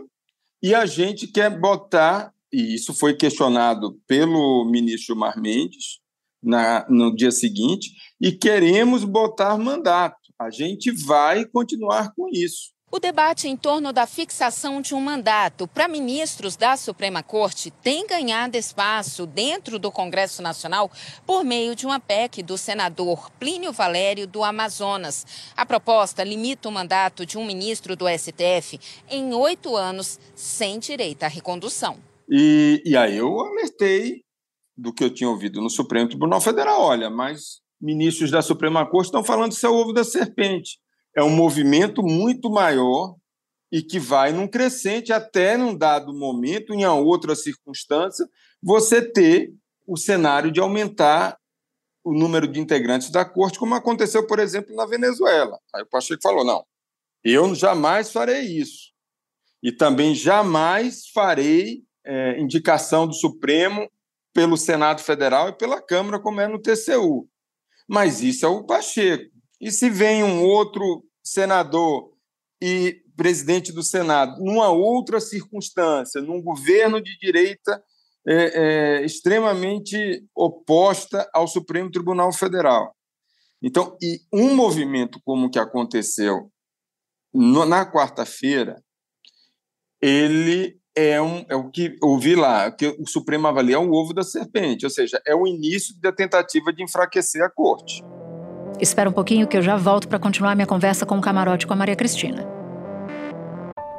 e 0.61 0.75
a 0.75 0.85
gente 0.85 1.27
quer 1.27 1.49
botar, 1.49 2.33
e 2.51 2.75
isso 2.75 2.93
foi 2.93 3.15
questionado 3.15 3.99
pelo 4.07 4.65
ministro 4.69 5.15
Mar 5.15 5.37
Mendes 5.37 5.99
na, 6.41 6.85
no 6.89 7.15
dia 7.15 7.31
seguinte, 7.31 7.91
e 8.19 8.31
queremos 8.31 9.03
botar 9.03 9.57
mandato. 9.57 10.17
A 10.39 10.49
gente 10.49 10.91
vai 10.91 11.45
continuar 11.45 12.13
com 12.15 12.27
isso. 12.31 12.71
O 12.93 12.99
debate 12.99 13.47
em 13.47 13.55
torno 13.55 13.93
da 13.93 14.05
fixação 14.05 14.81
de 14.81 14.93
um 14.93 14.99
mandato 14.99 15.65
para 15.65 15.87
ministros 15.87 16.57
da 16.57 16.75
Suprema 16.75 17.23
Corte 17.23 17.71
tem 17.71 18.05
ganhado 18.05 18.57
espaço 18.57 19.25
dentro 19.25 19.79
do 19.79 19.89
Congresso 19.89 20.41
Nacional 20.41 20.91
por 21.25 21.45
meio 21.45 21.73
de 21.73 21.85
uma 21.85 22.01
PEC 22.01 22.43
do 22.43 22.57
senador 22.57 23.31
Plínio 23.39 23.71
Valério 23.71 24.27
do 24.27 24.43
Amazonas. 24.43 25.25
A 25.55 25.65
proposta 25.65 26.21
limita 26.21 26.67
o 26.67 26.71
mandato 26.71 27.25
de 27.25 27.37
um 27.37 27.45
ministro 27.45 27.95
do 27.95 28.09
STF 28.09 28.77
em 29.09 29.33
oito 29.33 29.77
anos, 29.77 30.19
sem 30.35 30.77
direito 30.77 31.23
à 31.23 31.29
recondução. 31.29 31.97
E, 32.29 32.83
e 32.83 32.97
aí 32.97 33.15
eu 33.15 33.39
alertei 33.39 34.21
do 34.77 34.91
que 34.91 35.05
eu 35.05 35.13
tinha 35.13 35.29
ouvido 35.29 35.61
no 35.61 35.69
Supremo 35.69 36.09
Tribunal 36.09 36.41
Federal. 36.41 36.81
Olha, 36.81 37.09
mas 37.09 37.61
ministros 37.79 38.29
da 38.29 38.41
Suprema 38.41 38.85
Corte 38.85 39.05
estão 39.05 39.23
falando 39.23 39.55
que 39.55 39.65
é 39.65 39.69
o 39.69 39.75
ovo 39.75 39.93
da 39.93 40.03
serpente 40.03 40.77
é 41.15 41.23
um 41.23 41.29
movimento 41.29 42.01
muito 42.03 42.49
maior 42.49 43.15
e 43.71 43.81
que 43.81 43.99
vai 43.99 44.31
num 44.31 44.47
crescente 44.47 45.13
até 45.13 45.55
num 45.55 45.75
dado 45.75 46.13
momento, 46.13 46.73
em 46.73 46.85
outra 46.85 47.35
circunstância, 47.35 48.27
você 48.61 49.01
ter 49.01 49.53
o 49.87 49.97
cenário 49.97 50.51
de 50.51 50.59
aumentar 50.59 51.37
o 52.03 52.13
número 52.13 52.47
de 52.47 52.59
integrantes 52.59 53.09
da 53.11 53.23
corte, 53.23 53.59
como 53.59 53.75
aconteceu, 53.75 54.25
por 54.25 54.39
exemplo, 54.39 54.75
na 54.75 54.85
Venezuela. 54.85 55.59
Aí 55.73 55.83
o 55.83 55.87
Pacheco 55.87 56.21
falou: 56.21 56.43
não, 56.43 56.65
eu 57.23 57.53
jamais 57.55 58.11
farei 58.11 58.41
isso. 58.41 58.91
E 59.63 59.71
também 59.71 60.15
jamais 60.15 61.07
farei 61.13 61.83
é, 62.03 62.39
indicação 62.39 63.07
do 63.07 63.13
Supremo 63.13 63.89
pelo 64.33 64.57
Senado 64.57 65.01
Federal 65.01 65.49
e 65.49 65.57
pela 65.57 65.81
Câmara, 65.81 66.19
como 66.19 66.41
é 66.41 66.47
no 66.47 66.59
TCU. 66.59 67.27
Mas 67.87 68.21
isso 68.21 68.45
é 68.45 68.49
o 68.49 68.63
Pacheco. 68.63 69.31
E 69.61 69.71
se 69.71 69.89
vem 69.91 70.23
um 70.23 70.43
outro 70.43 71.05
senador 71.23 72.11
e 72.59 72.99
presidente 73.15 73.71
do 73.71 73.83
Senado, 73.83 74.43
numa 74.43 74.69
outra 74.69 75.19
circunstância, 75.19 76.19
num 76.19 76.41
governo 76.41 76.99
de 76.99 77.15
direita 77.19 77.81
é, 78.27 78.33
é, 78.33 79.05
extremamente 79.05 80.25
oposta 80.35 81.29
ao 81.31 81.47
Supremo 81.47 81.91
Tribunal 81.91 82.33
Federal. 82.33 82.95
Então, 83.61 83.95
e 84.01 84.21
um 84.33 84.55
movimento 84.55 85.21
como 85.23 85.45
o 85.45 85.49
que 85.51 85.59
aconteceu 85.59 86.51
no, 87.31 87.63
na 87.63 87.85
quarta-feira, 87.85 88.83
ele 90.01 90.79
é, 90.95 91.21
um, 91.21 91.45
é 91.47 91.55
o 91.55 91.69
que 91.69 91.95
ouvi 92.01 92.35
lá, 92.35 92.71
que 92.71 92.87
o 92.99 93.07
Supremo 93.07 93.47
avalia 93.47 93.79
o 93.79 93.91
ovo 93.91 94.13
da 94.13 94.23
serpente, 94.23 94.85
ou 94.85 94.89
seja, 94.89 95.21
é 95.25 95.35
o 95.35 95.45
início 95.45 95.95
da 95.99 96.11
tentativa 96.11 96.73
de 96.73 96.83
enfraquecer 96.83 97.43
a 97.43 97.49
corte. 97.49 98.03
Espera 98.79 99.09
um 99.09 99.13
pouquinho 99.13 99.47
que 99.47 99.57
eu 99.57 99.61
já 99.61 99.75
volto 99.75 100.07
para 100.07 100.19
continuar 100.19 100.55
minha 100.55 100.65
conversa 100.65 101.05
com 101.05 101.17
o 101.17 101.21
camarote 101.21 101.67
com 101.67 101.73
a 101.73 101.75
Maria 101.75 101.95
Cristina. 101.95 102.47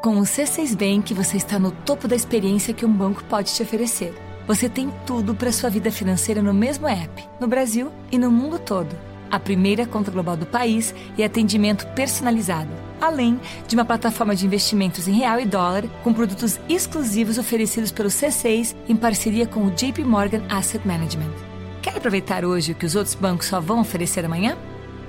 Com 0.02 0.18
o 0.18 0.22
C6 0.22 0.74
Bank, 0.76 1.14
você 1.14 1.36
está 1.36 1.58
no 1.58 1.70
topo 1.70 2.08
da 2.08 2.16
experiência 2.16 2.74
que 2.74 2.84
um 2.84 2.92
banco 2.92 3.22
pode 3.24 3.54
te 3.54 3.62
oferecer. 3.62 4.12
Você 4.48 4.68
tem 4.68 4.92
tudo 5.06 5.34
para 5.34 5.52
sua 5.52 5.70
vida 5.70 5.92
financeira 5.92 6.42
no 6.42 6.52
mesmo 6.52 6.88
app, 6.88 7.24
no 7.38 7.46
Brasil 7.46 7.92
e 8.10 8.18
no 8.18 8.28
mundo 8.28 8.58
todo. 8.58 8.96
A 9.30 9.38
primeira 9.38 9.86
conta 9.86 10.10
global 10.10 10.36
do 10.36 10.44
país 10.44 10.92
e 11.16 11.22
atendimento 11.22 11.86
personalizado, 11.94 12.68
além 13.00 13.40
de 13.68 13.76
uma 13.76 13.84
plataforma 13.84 14.34
de 14.34 14.44
investimentos 14.44 15.06
em 15.06 15.12
real 15.12 15.38
e 15.38 15.46
dólar 15.46 15.84
com 16.02 16.12
produtos 16.12 16.58
exclusivos 16.68 17.38
oferecidos 17.38 17.92
pelo 17.92 18.08
C6 18.08 18.74
em 18.88 18.96
parceria 18.96 19.46
com 19.46 19.64
o 19.64 19.70
JP 19.70 20.02
Morgan 20.02 20.42
Asset 20.50 20.86
Management. 20.86 21.51
Quer 21.82 21.96
aproveitar 21.96 22.44
hoje 22.44 22.70
o 22.70 22.74
que 22.76 22.86
os 22.86 22.94
outros 22.94 23.16
bancos 23.16 23.48
só 23.48 23.58
vão 23.60 23.80
oferecer 23.80 24.24
amanhã? 24.24 24.56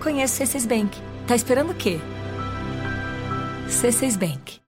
Conheço 0.01 0.41
C6 0.41 0.67
Bank. 0.67 0.99
Tá 1.27 1.35
esperando 1.35 1.69
o 1.69 1.75
quê? 1.75 1.99
C6 3.69 4.17
Bank. 4.17 4.59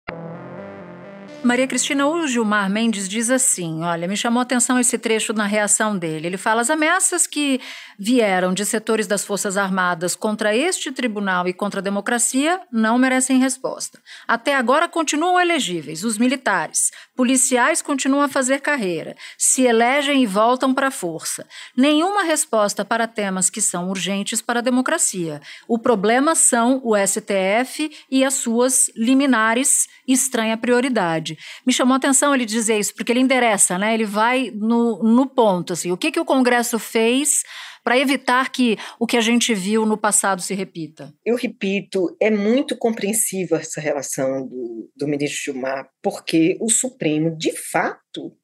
Maria 1.43 1.67
Cristina, 1.67 2.07
o 2.07 2.27
Gilmar 2.27 2.69
Mendes 2.69 3.09
diz 3.09 3.31
assim: 3.31 3.83
olha, 3.83 4.07
me 4.07 4.15
chamou 4.15 4.39
a 4.39 4.43
atenção 4.43 4.79
esse 4.79 4.99
trecho 4.99 5.33
na 5.33 5.47
reação 5.47 5.97
dele. 5.97 6.27
Ele 6.27 6.37
fala: 6.37 6.61
as 6.61 6.69
ameaças 6.69 7.25
que 7.25 7.59
vieram 7.97 8.53
de 8.53 8.65
setores 8.65 9.07
das 9.07 9.25
Forças 9.25 9.57
Armadas 9.57 10.15
contra 10.15 10.55
este 10.55 10.91
tribunal 10.91 11.47
e 11.47 11.53
contra 11.53 11.79
a 11.79 11.83
democracia 11.83 12.59
não 12.71 12.97
merecem 12.97 13.39
resposta. 13.39 13.99
Até 14.27 14.55
agora 14.55 14.87
continuam 14.87 15.39
elegíveis 15.39 16.03
os 16.03 16.17
militares, 16.17 16.91
policiais 17.15 17.81
continuam 17.81 18.23
a 18.23 18.27
fazer 18.27 18.61
carreira, 18.61 19.15
se 19.37 19.63
elegem 19.63 20.23
e 20.23 20.25
voltam 20.25 20.73
para 20.73 20.87
a 20.87 20.91
força. 20.91 21.47
Nenhuma 21.75 22.23
resposta 22.23 22.83
para 22.83 23.07
temas 23.07 23.49
que 23.49 23.61
são 23.61 23.89
urgentes 23.89 24.41
para 24.41 24.59
a 24.59 24.63
democracia. 24.63 25.41
O 25.67 25.79
problema 25.79 26.35
são 26.35 26.81
o 26.83 26.95
STF 26.95 27.91
e 28.09 28.23
as 28.23 28.35
suas 28.35 28.89
liminares 28.95 29.87
estranha 30.07 30.57
prioridade. 30.57 31.37
Me 31.65 31.73
chamou 31.73 31.93
a 31.93 31.97
atenção 31.97 32.33
ele 32.33 32.45
dizer 32.45 32.79
isso, 32.79 32.93
porque 32.93 33.11
ele 33.11 33.19
endereça, 33.19 33.77
né? 33.77 33.93
Ele 33.93 34.05
vai 34.05 34.51
no, 34.53 35.03
no 35.03 35.25
ponto, 35.25 35.73
assim, 35.73 35.91
o 35.91 35.97
que, 35.97 36.11
que 36.11 36.19
o 36.19 36.25
Congresso 36.25 36.77
fez 36.77 37.43
para 37.85 37.99
evitar 37.99 38.51
que 38.51 38.77
o 38.99 39.05
que 39.05 39.15
a 39.15 39.21
gente 39.21 39.53
viu 39.53 39.85
no 39.85 39.95
passado 39.95 40.41
se 40.41 40.55
repita? 40.55 41.13
Eu 41.23 41.35
repito, 41.35 42.17
é 42.19 42.31
muito 42.31 42.75
compreensiva 42.75 43.57
essa 43.57 43.79
relação 43.79 44.47
do, 44.47 44.91
do 44.95 45.07
ministro 45.07 45.53
Gilmar, 45.53 45.87
porque 46.01 46.57
o 46.59 46.67
Supremo, 46.67 47.37
de 47.37 47.51
fato, 47.51 48.35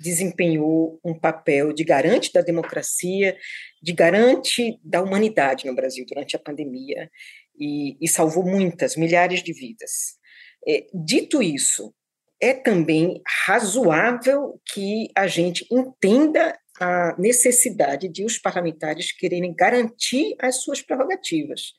desempenhou 0.00 0.98
um 1.04 1.16
papel 1.16 1.72
de 1.72 1.84
garante 1.84 2.32
da 2.32 2.40
democracia, 2.40 3.36
de 3.80 3.92
garante 3.92 4.80
da 4.82 5.00
humanidade 5.00 5.64
no 5.64 5.76
Brasil 5.76 6.04
durante 6.04 6.34
a 6.34 6.40
pandemia 6.40 7.08
e, 7.56 7.96
e 8.04 8.08
salvou 8.08 8.44
muitas, 8.44 8.96
milhares 8.96 9.44
de 9.44 9.52
vidas. 9.52 10.18
É, 10.66 10.86
dito 10.92 11.40
isso, 11.40 11.94
é 12.40 12.52
também 12.52 13.20
razoável 13.46 14.60
que 14.72 15.08
a 15.16 15.28
gente 15.28 15.64
entenda 15.70 16.58
a 16.80 17.14
necessidade 17.18 18.08
de 18.08 18.24
os 18.24 18.38
parlamentares 18.38 19.12
quererem 19.12 19.54
garantir 19.54 20.34
as 20.40 20.62
suas 20.62 20.80
prerrogativas. 20.82 21.72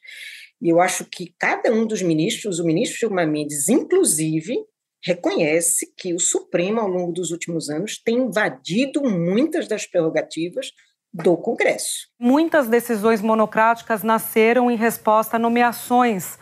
E 0.62 0.69
eu 0.69 0.81
acho 0.81 1.05
que 1.05 1.33
cada 1.39 1.71
um 1.71 1.85
dos 1.85 2.01
ministros, 2.01 2.59
o 2.59 2.65
ministro 2.65 2.99
Gilmar 2.99 3.27
Mendes, 3.27 3.69
inclusive, 3.69 4.57
reconhece 5.03 5.93
que 5.97 6.13
o 6.13 6.19
Supremo, 6.19 6.81
ao 6.81 6.88
longo 6.88 7.13
dos 7.13 7.31
últimos 7.31 7.69
anos, 7.69 8.01
tem 8.01 8.17
invadido 8.17 9.01
muitas 9.01 9.67
das 9.67 9.85
prerrogativas 9.85 10.71
do 11.13 11.38
Congresso. 11.38 12.09
Muitas 12.19 12.67
decisões 12.67 13.21
monocráticas 13.21 14.03
nasceram 14.03 14.69
em 14.69 14.75
resposta 14.75 15.38
a 15.38 15.39
nomeações 15.39 16.38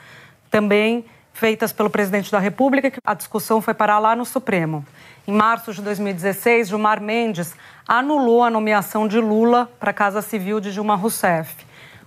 também 0.50 1.06
feitas 1.38 1.72
pelo 1.72 1.90
presidente 1.90 2.32
da 2.32 2.40
República, 2.40 2.90
que 2.90 3.00
a 3.06 3.14
discussão 3.14 3.62
foi 3.62 3.74
parar 3.74 4.00
lá 4.00 4.16
no 4.16 4.26
Supremo. 4.26 4.84
Em 5.28 5.32
março 5.32 5.72
de 5.72 5.82
2016, 5.84 6.70
Gilmar 6.70 7.00
Mendes 7.00 7.56
anulou 7.88 8.44
a 8.44 8.50
nomeação 8.50 9.08
de 9.08 9.20
Lula 9.20 9.70
para 9.80 9.92
a 9.92 9.94
Casa 9.94 10.22
Civil 10.22 10.60
de 10.60 10.74
Dilma 10.74 10.96
Rousseff. 10.96 11.54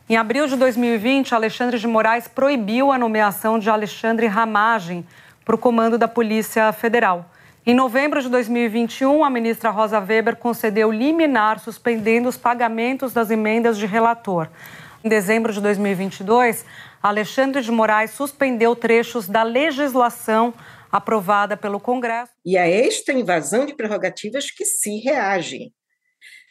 Em 0.09 0.17
abril 0.17 0.49
de 0.49 0.57
2020, 0.57 1.33
Alexandre 1.33 1.79
de 1.79 1.87
Moraes 1.87 2.27
proibiu 2.27 2.91
a 2.91 2.99
nomeação 2.99 3.59
de 3.61 3.71
Alexandre 3.71 4.27
Ramagem 4.27 5.07
para 5.45 5.55
o 5.55 5.59
comando 5.59 5.97
da 5.97 6.09
Polícia 6.09 6.73
Federal. 6.73 7.31
Em 7.65 7.75
novembro 7.75 8.21
de 8.21 8.29
2021, 8.29 9.23
a 9.23 9.31
ministra 9.31 9.71
Rosa 9.71 10.01
Weber 10.01 10.35
concedeu 10.35 10.91
liminar 10.91 11.61
suspendendo 11.61 12.29
os 12.29 12.37
pagamentos 12.37 13.13
das 13.13 13.31
emendas 13.31 13.79
de 13.79 13.87
relator. 13.87 14.49
Em 15.03 15.09
dezembro 15.09 15.51
de 15.51 15.63
2022, 15.63 16.63
Alexandre 17.03 17.63
de 17.63 17.71
Moraes 17.71 18.11
suspendeu 18.11 18.77
trechos 18.77 19.27
da 19.27 19.43
legislação 19.43 20.53
aprovada 20.93 21.57
pelo 21.57 21.81
Congresso. 21.81 22.33
E 22.45 22.59
a 22.59 22.69
esta 22.69 23.11
invasão 23.11 23.65
de 23.65 23.75
prerrogativas 23.75 24.51
que 24.51 24.63
se 24.63 24.99
reage. 24.99 25.73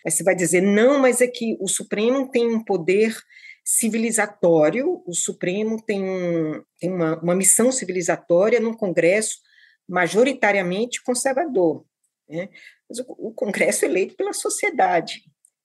Aí 0.03 0.11
você 0.11 0.23
vai 0.23 0.33
dizer, 0.33 0.61
não, 0.61 0.97
mas 0.97 1.21
é 1.21 1.27
que 1.27 1.57
o 1.59 1.67
Supremo 1.67 2.27
tem 2.31 2.47
um 2.47 2.63
poder 2.63 3.15
civilizatório, 3.63 5.03
o 5.05 5.13
Supremo 5.13 5.79
tem, 5.85 6.03
um, 6.03 6.63
tem 6.79 6.91
uma, 6.91 7.19
uma 7.21 7.35
missão 7.35 7.71
civilizatória 7.71 8.59
num 8.59 8.73
Congresso 8.73 9.37
majoritariamente 9.87 11.03
conservador. 11.03 11.85
Né? 12.27 12.49
Mas 12.89 12.97
o, 12.97 13.05
o 13.09 13.31
Congresso 13.31 13.85
é 13.85 13.87
eleito 13.87 14.15
pela 14.15 14.33
sociedade. 14.33 15.21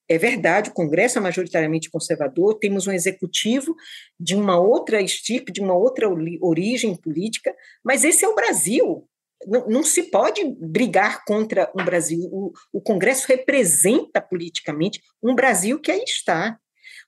É 0.09 0.19
verdade, 0.19 0.71
o 0.71 0.75
Congresso 0.75 1.19
é 1.19 1.21
majoritariamente 1.21 1.91
conservador, 1.91 2.59
temos 2.59 2.87
um 2.87 2.93
executivo 2.93 3.75
de 4.21 4.37
uma 4.37 4.59
outra 4.59 5.01
estirpe, 5.01 5.51
de 5.51 5.63
uma 5.63 5.75
outra 5.75 6.09
origem 6.43 6.95
política, 6.95 7.55
mas 7.83 8.05
esse 8.05 8.25
é 8.25 8.29
o 8.29 8.35
Brasil. 8.35 9.09
Não, 9.47 9.67
não 9.67 9.83
se 9.83 10.05
pode 10.05 10.45
brigar 10.59 11.25
contra 11.25 11.71
um 11.75 11.85
Brasil. 11.85 12.21
O, 12.31 12.53
o 12.73 12.81
Congresso 12.81 13.27
representa 13.29 14.21
politicamente 14.21 15.01
um 15.23 15.35
Brasil 15.35 15.81
que 15.81 15.91
aí 15.91 16.05
está. 16.05 16.59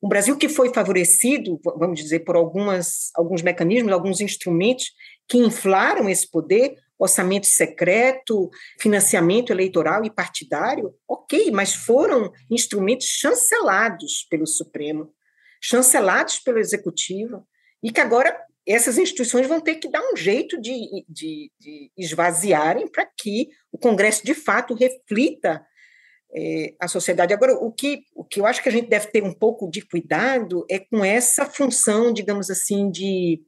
Um 0.02 0.08
Brasil 0.08 0.36
que 0.36 0.48
foi 0.48 0.72
favorecido, 0.72 1.60
vamos 1.78 2.00
dizer, 2.00 2.20
por 2.20 2.36
algumas, 2.36 3.10
alguns 3.14 3.42
mecanismos, 3.42 3.92
alguns 3.92 4.20
instrumentos 4.20 4.92
que 5.28 5.38
inflaram 5.38 6.08
esse 6.08 6.30
poder, 6.30 6.76
orçamento 6.98 7.46
secreto, 7.46 8.50
financiamento 8.80 9.50
eleitoral 9.50 10.04
e 10.04 10.10
partidário, 10.10 10.94
ok, 11.08 11.50
mas 11.50 11.74
foram 11.74 12.32
instrumentos 12.50 13.06
chancelados 13.06 14.26
pelo 14.30 14.46
Supremo, 14.46 15.12
chancelados 15.62 16.38
pelo 16.38 16.58
Executivo, 16.58 17.46
e 17.82 17.90
que 17.90 18.00
agora 18.00 18.36
essas 18.66 18.98
instituições 18.98 19.46
vão 19.46 19.60
ter 19.60 19.76
que 19.76 19.88
dar 19.88 20.02
um 20.12 20.16
jeito 20.16 20.60
de, 20.60 21.04
de, 21.08 21.52
de 21.58 21.92
esvaziarem 21.96 22.88
para 22.88 23.06
que 23.06 23.48
o 23.70 23.78
Congresso, 23.78 24.24
de 24.24 24.34
fato, 24.34 24.74
reflita 24.74 25.64
é, 26.34 26.74
a 26.80 26.88
sociedade. 26.88 27.32
Agora, 27.32 27.54
o 27.54 27.70
que, 27.70 28.02
o 28.14 28.24
que 28.24 28.40
eu 28.40 28.46
acho 28.46 28.62
que 28.62 28.68
a 28.68 28.72
gente 28.72 28.88
deve 28.88 29.06
ter 29.08 29.22
um 29.22 29.32
pouco 29.32 29.70
de 29.70 29.82
cuidado 29.82 30.66
é 30.68 30.80
com 30.80 31.04
essa 31.04 31.46
função, 31.46 32.12
digamos 32.12 32.50
assim, 32.50 32.90
de 32.90 33.40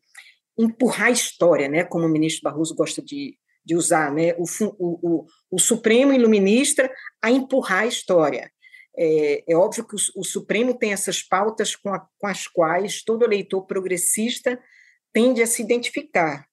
empurrar 0.58 1.08
a 1.08 1.12
história, 1.12 1.68
né, 1.68 1.84
como 1.84 2.06
o 2.06 2.08
ministro 2.08 2.42
Barroso 2.42 2.74
gosta 2.74 3.00
de, 3.00 3.38
de 3.64 3.76
usar, 3.76 4.12
né, 4.12 4.34
o, 4.38 4.44
o, 4.78 5.18
o, 5.20 5.26
o 5.52 5.58
Supremo 5.58 6.12
iluminista 6.12 6.90
a 7.22 7.30
empurrar 7.30 7.82
a 7.82 7.86
história. 7.86 8.50
É, 8.96 9.44
é 9.52 9.56
óbvio 9.56 9.86
que 9.86 9.94
o, 9.94 9.98
o, 10.16 10.24
Supremo 10.24 10.76
tem 10.76 10.92
essas 10.92 11.22
pautas 11.22 11.76
com, 11.76 11.94
a, 11.94 12.04
com 12.18 12.26
as 12.26 12.48
quais 12.48 13.04
todo 13.04 13.24
eleitor 13.24 13.64
progressista 13.64 14.60
tende 15.12 15.40
a 15.40 15.46
se 15.46 15.62
identificar, 15.62 16.46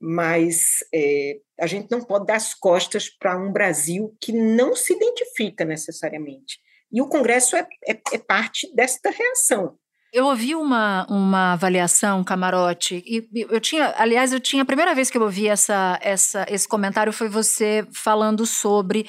mas 0.00 0.78
é, 0.94 1.40
a 1.58 1.66
gente 1.66 1.90
não 1.90 2.00
pode 2.00 2.26
dar 2.26 2.36
as 2.36 2.54
costas 2.54 3.08
para 3.08 3.36
um 3.36 3.52
Brasil 3.52 4.16
que 4.20 4.32
não 4.32 4.76
se 4.76 4.94
identifica 4.94 5.64
necessariamente. 5.64 6.58
E 6.92 7.00
o 7.00 7.08
Congresso 7.08 7.56
é, 7.56 7.66
é, 7.88 7.98
é 8.12 8.18
parte 8.18 8.72
desta 8.74 9.10
reação. 9.10 9.78
Eu 10.12 10.26
ouvi 10.26 10.54
uma, 10.54 11.06
uma 11.08 11.54
avaliação, 11.54 12.22
Camarote, 12.22 13.02
e 13.06 13.26
eu 13.48 13.58
tinha, 13.58 13.94
aliás, 13.96 14.30
eu 14.30 14.38
tinha, 14.38 14.62
a 14.62 14.66
primeira 14.66 14.94
vez 14.94 15.08
que 15.08 15.16
eu 15.16 15.22
ouvi 15.22 15.48
essa, 15.48 15.98
essa, 16.02 16.44
esse 16.50 16.68
comentário 16.68 17.14
foi 17.14 17.30
você 17.30 17.86
falando 17.94 18.44
sobre 18.44 19.06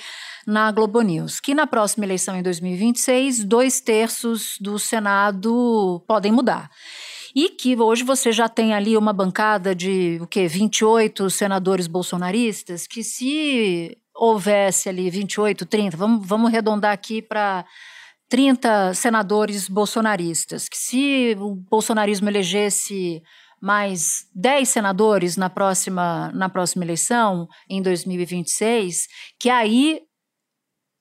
na 0.47 0.71
Globo 0.71 1.01
News, 1.01 1.41
que 1.41 1.53
na 1.53 1.67
próxima 1.67 2.05
eleição 2.05 2.37
em 2.37 2.41
2026, 2.41 3.43
dois 3.43 3.81
terços 3.81 4.57
do 4.61 4.79
Senado 4.79 6.01
podem 6.07 6.31
mudar. 6.31 6.71
E 7.35 7.49
que 7.49 7.75
hoje 7.75 8.03
você 8.03 8.31
já 8.31 8.47
tem 8.47 8.73
ali 8.73 8.95
uma 8.95 9.11
bancada 9.11 9.75
de 9.75 10.19
o 10.21 10.27
quê? 10.27 10.47
28 10.47 11.29
senadores 11.29 11.85
bolsonaristas, 11.85 12.87
que 12.87 13.03
se 13.03 13.97
houvesse 14.15 14.87
ali 14.87 15.09
28, 15.09 15.65
30, 15.65 15.97
vamos, 15.97 16.25
vamos 16.25 16.47
arredondar 16.47 16.93
aqui 16.93 17.21
para 17.21 17.65
30 18.33 18.95
senadores 18.95 19.69
bolsonaristas, 19.69 20.67
que 20.67 20.75
se 20.75 21.37
o 21.39 21.53
bolsonarismo 21.53 22.27
elegesse 22.27 23.21
mais 23.61 24.27
10 24.33 24.67
senadores 24.67 25.37
na 25.37 25.51
próxima, 25.51 26.31
na 26.33 26.49
próxima 26.49 26.83
eleição, 26.83 27.47
em 27.69 27.79
2026, 27.79 29.07
que 29.39 29.51
aí 29.51 30.01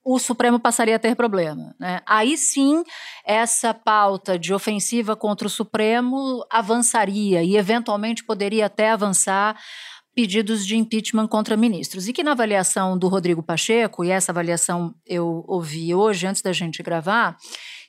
o 0.05 0.19
Supremo 0.19 0.59
passaria 0.59 0.95
a 0.95 0.99
ter 0.99 1.15
problema. 1.15 1.73
Né? 1.79 2.01
Aí 2.05 2.37
sim, 2.37 2.83
essa 3.25 3.73
pauta 3.73 4.37
de 4.37 4.53
ofensiva 4.53 5.15
contra 5.15 5.47
o 5.47 5.49
Supremo 5.49 6.45
avançaria 6.51 7.41
e, 7.41 7.57
eventualmente, 7.57 8.23
poderia 8.23 8.67
até 8.67 8.91
avançar 8.91 9.57
pedidos 10.15 10.65
de 10.65 10.77
impeachment 10.77 11.27
contra 11.27 11.57
ministros. 11.57 12.07
E 12.07 12.13
que 12.13 12.23
na 12.23 12.31
avaliação 12.31 12.97
do 12.97 13.07
Rodrigo 13.07 13.41
Pacheco, 13.41 14.03
e 14.03 14.09
essa 14.09 14.31
avaliação 14.31 14.93
eu 15.05 15.43
ouvi 15.47 15.93
hoje, 15.93 16.27
antes 16.27 16.41
da 16.41 16.53
gente 16.53 16.83
gravar, 16.83 17.37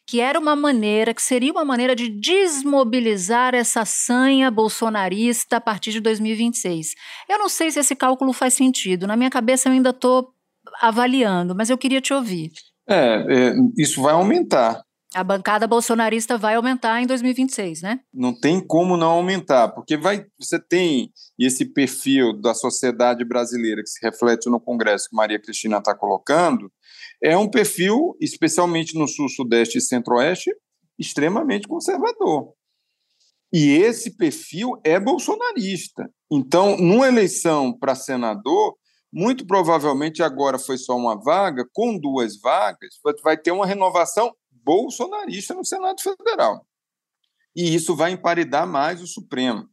que 0.07 0.21
era 0.21 0.39
uma 0.39 0.55
maneira, 0.55 1.15
que 1.15 1.23
seria 1.23 1.53
uma 1.53 1.65
maneira 1.65 1.97
de 1.97 2.09
desmobilizar 2.09 3.55
essa 3.55 3.85
sanha 3.85 4.51
bolsonarista 4.51 5.57
a 5.57 5.61
partir 5.61 5.93
de 5.93 6.01
2026. 6.01 6.95
Eu 7.29 7.39
não 7.39 7.49
sei 7.49 7.71
se 7.71 7.81
esse 7.81 7.97
cálculo 7.97 8.33
faz 8.33 8.55
sentido. 8.55 9.07
Na 9.07 9.17
minha 9.17 9.31
cabeça 9.31 9.69
eu 9.69 9.73
ainda 9.73 9.91
estou 9.91 10.31
avaliando, 10.81 11.55
mas 11.55 11.71
eu 11.71 11.79
queria 11.79 12.01
te 12.01 12.13
ouvir. 12.13 12.53
É, 12.89 12.97
é, 12.97 13.55
isso 13.79 14.03
vai 14.03 14.13
aumentar. 14.13 14.83
A 15.15 15.23
bancada 15.23 15.67
bolsonarista 15.69 16.37
vai 16.37 16.57
aumentar 16.57 17.01
em 17.01 17.07
2026, 17.07 17.83
né? 17.83 18.01
Não 18.13 18.33
tem 18.39 18.61
como 18.61 18.97
não 18.97 19.13
aumentar, 19.13 19.69
porque 19.69 19.97
vai, 19.97 20.27
você 20.39 20.59
tem 20.59 21.13
esse 21.39 21.65
perfil 21.65 22.33
da 22.33 22.53
sociedade 22.53 23.25
brasileira 23.25 23.81
que 23.81 23.89
se 23.89 24.05
reflete 24.05 24.51
no 24.51 24.61
Congresso 24.61 25.09
que 25.09 25.17
Maria 25.17 25.41
Cristina 25.41 25.79
está 25.79 25.95
colocando, 25.95 26.71
é 27.23 27.37
um 27.39 27.49
perfil, 27.49 28.17
especialmente 28.21 28.99
no 28.99 29.07
Sul, 29.07 29.29
Sudeste 29.29 29.79
e 29.79 29.81
Centro-Oeste, 29.81 30.51
extremamente 30.99 31.69
conservador. 31.69 32.53
E 33.53 33.71
esse 33.71 34.17
perfil 34.17 34.81
é 34.83 34.99
bolsonarista. 34.99 36.11
Então, 36.29 36.77
numa 36.77 37.07
eleição 37.07 37.73
para 37.73 37.95
senador, 37.95 38.75
muito 39.13 39.47
provavelmente 39.47 40.25
agora 40.25 40.59
foi 40.59 40.77
só 40.77 40.97
uma 40.97 41.15
vaga, 41.23 41.65
com 41.73 41.97
duas 41.97 42.41
vagas, 42.41 42.97
vai 43.23 43.37
ter 43.37 43.53
uma 43.53 43.65
renovação 43.65 44.35
bolsonarista 44.65 45.55
no 45.55 45.65
Senado 45.65 46.01
Federal. 46.01 46.67
E 47.55 47.75
isso 47.75 47.95
vai 47.95 48.13
emparedar 48.13 48.67
mais 48.67 49.01
o 49.01 49.07
Supremo 49.07 49.69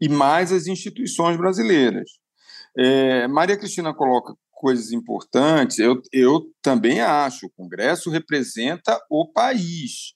e 0.00 0.08
mais 0.08 0.52
as 0.52 0.66
instituições 0.66 1.36
brasileiras. 1.36 2.10
É, 2.76 3.26
Maria 3.26 3.56
Cristina 3.56 3.92
coloca 3.92 4.34
coisas 4.52 4.92
importantes, 4.92 5.78
eu, 5.78 6.00
eu 6.12 6.46
também 6.62 7.00
acho. 7.00 7.46
O 7.46 7.50
Congresso 7.50 8.10
representa 8.10 9.00
o 9.10 9.26
país, 9.32 10.14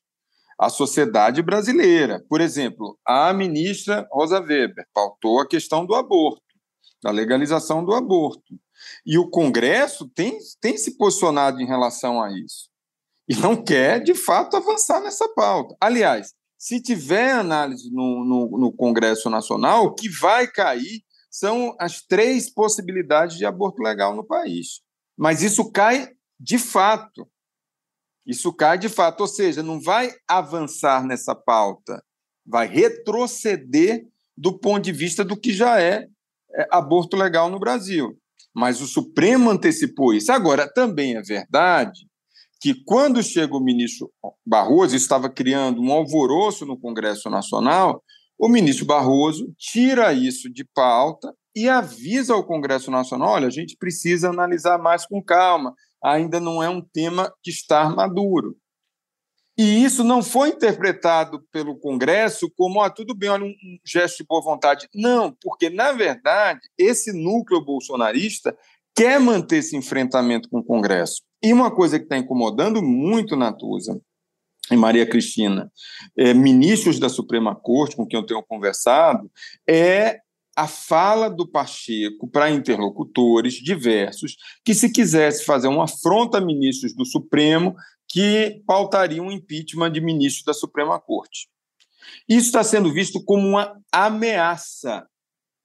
a 0.59 0.69
sociedade 0.69 1.43
brasileira. 1.43 2.25
Por 2.29 2.41
exemplo, 2.41 2.99
a 3.07 3.33
ministra 3.33 4.07
Rosa 4.13 4.41
Weber 4.41 4.87
pautou 4.93 5.41
a 5.41 5.49
questão 5.49 5.87
do 5.87 5.95
aborto, 5.95 6.43
da 7.03 7.11
legalização 7.11 7.85
do 7.85 7.95
aborto. 7.95 8.55
E 9.07 9.17
o 9.17 9.29
Congresso 9.29 10.09
tem, 10.09 10.39
tem 10.61 10.77
se 10.77 10.97
posicionado 10.97 11.61
em 11.61 11.67
relação 11.67 12.21
a 12.21 12.31
isso 12.33 12.72
e 13.33 13.37
não 13.37 13.57
quer, 13.57 14.03
de 14.03 14.15
fato, 14.15 14.59
avançar 14.59 15.01
nessa 15.01 15.27
pauta. 15.27 15.75
Aliás, 15.81 16.35
se 16.59 16.83
tiver 16.83 17.33
análise 17.33 17.91
no, 17.91 18.23
no, 18.27 18.59
no 18.59 18.73
Congresso 18.73 19.31
Nacional, 19.31 19.87
o 19.87 19.95
que 19.95 20.07
vai 20.07 20.47
cair 20.47 21.03
são 21.31 21.75
as 21.81 22.03
três 22.03 22.53
possibilidades 22.53 23.39
de 23.39 23.47
aborto 23.47 23.83
legal 23.83 24.15
no 24.15 24.23
país. 24.23 24.83
Mas 25.17 25.41
isso 25.41 25.73
cai 25.73 26.11
de 26.39 26.59
fato. 26.59 27.27
Isso 28.27 28.53
cai 28.53 28.77
de 28.77 28.91
fato, 28.91 29.23
ou 29.23 29.27
seja, 29.27 29.63
não 29.63 29.81
vai 29.81 30.13
avançar 30.29 31.03
nessa 31.03 31.35
pauta, 31.35 32.05
vai 32.47 32.67
retroceder 32.67 34.07
do 34.37 34.59
ponto 34.59 34.85
de 34.85 34.93
vista 34.93 35.25
do 35.25 35.41
que 35.41 35.55
já 35.55 35.81
é, 35.81 36.07
é 36.55 36.69
aborto 36.71 37.17
legal 37.17 37.49
no 37.49 37.59
Brasil. 37.59 38.15
Mas 38.55 38.83
o 38.83 38.87
Supremo 38.87 39.49
antecipou 39.49 40.13
isso. 40.13 40.31
Agora, 40.31 40.71
também 40.71 41.17
é 41.17 41.23
verdade 41.23 42.12
que 42.63 42.75
quando 42.85 43.21
chega 43.25 43.57
o 43.57 43.61
ministro 43.61 44.09
Barroso, 44.47 44.95
estava 44.95 45.29
criando 45.29 45.83
um 45.83 45.91
alvoroço 45.91 46.65
no 46.65 46.79
Congresso 46.79 47.29
Nacional, 47.29 48.01
o 48.39 48.49
ministro 48.49 48.87
Barroso 48.87 49.53
tira 49.59 50.13
isso 50.13 50.49
de 50.49 50.65
pauta 50.73 51.35
e 51.57 51.69
avisa 51.69 52.35
ao 52.35 52.47
Congresso 52.47 52.89
Nacional: 52.89 53.31
olha, 53.31 53.49
a 53.49 53.51
gente 53.51 53.77
precisa 53.77 54.31
analisar 54.31 54.79
mais 54.79 55.05
com 55.05 55.21
calma, 55.21 55.75
ainda 56.03 56.39
não 56.39 56.63
é 56.63 56.69
um 56.69 56.81
tema 56.81 57.35
que 57.43 57.51
está 57.51 57.91
maduro. 57.91 58.57
E 59.59 59.85
isso 59.85 60.05
não 60.05 60.23
foi 60.23 60.51
interpretado 60.51 61.45
pelo 61.51 61.77
Congresso 61.79 62.49
como, 62.57 62.81
ah, 62.81 62.89
tudo 62.89 63.13
bem, 63.13 63.29
olha, 63.29 63.45
um 63.45 63.55
gesto 63.85 64.19
de 64.19 64.25
boa 64.25 64.41
vontade. 64.41 64.89
Não, 64.95 65.37
porque, 65.43 65.69
na 65.69 65.91
verdade, 65.91 66.61
esse 66.79 67.13
núcleo 67.13 67.63
bolsonarista 67.63 68.57
quer 68.95 69.19
manter 69.19 69.57
esse 69.57 69.77
enfrentamento 69.77 70.49
com 70.49 70.61
o 70.61 70.65
Congresso. 70.65 71.23
E 71.43 71.53
uma 71.53 71.71
coisa 71.71 71.99
que 71.99 72.05
está 72.05 72.17
incomodando 72.17 72.83
muito 72.83 73.37
Natuza 73.37 74.01
e 74.71 74.77
Maria 74.77 75.07
Cristina, 75.07 75.71
é, 76.17 76.33
ministros 76.33 76.99
da 76.99 77.09
Suprema 77.09 77.55
Corte, 77.55 77.97
com 77.97 78.07
quem 78.07 78.19
eu 78.19 78.27
tenho 78.27 78.43
conversado, 78.43 79.31
é 79.69 80.21
a 80.55 80.69
fala 80.69 81.29
do 81.29 81.49
Pacheco 81.49 82.29
para 82.29 82.51
interlocutores 82.51 83.55
diversos 83.55 84.37
que, 84.65 84.75
se 84.75 84.91
quisesse 84.91 85.45
fazer 85.45 85.67
uma 85.67 85.85
afronta 85.85 86.39
a 86.39 86.41
ministros 86.41 86.95
do 86.95 87.05
Supremo, 87.05 87.75
que 88.09 88.63
pautariam 88.67 89.27
um 89.27 89.33
impeachment 89.33 89.91
de 89.91 90.01
ministros 90.01 90.45
da 90.45 90.53
Suprema 90.53 91.01
Corte. 91.01 91.49
Isso 92.29 92.47
está 92.49 92.63
sendo 92.63 92.93
visto 92.93 93.25
como 93.25 93.49
uma 93.49 93.81
ameaça 93.91 95.07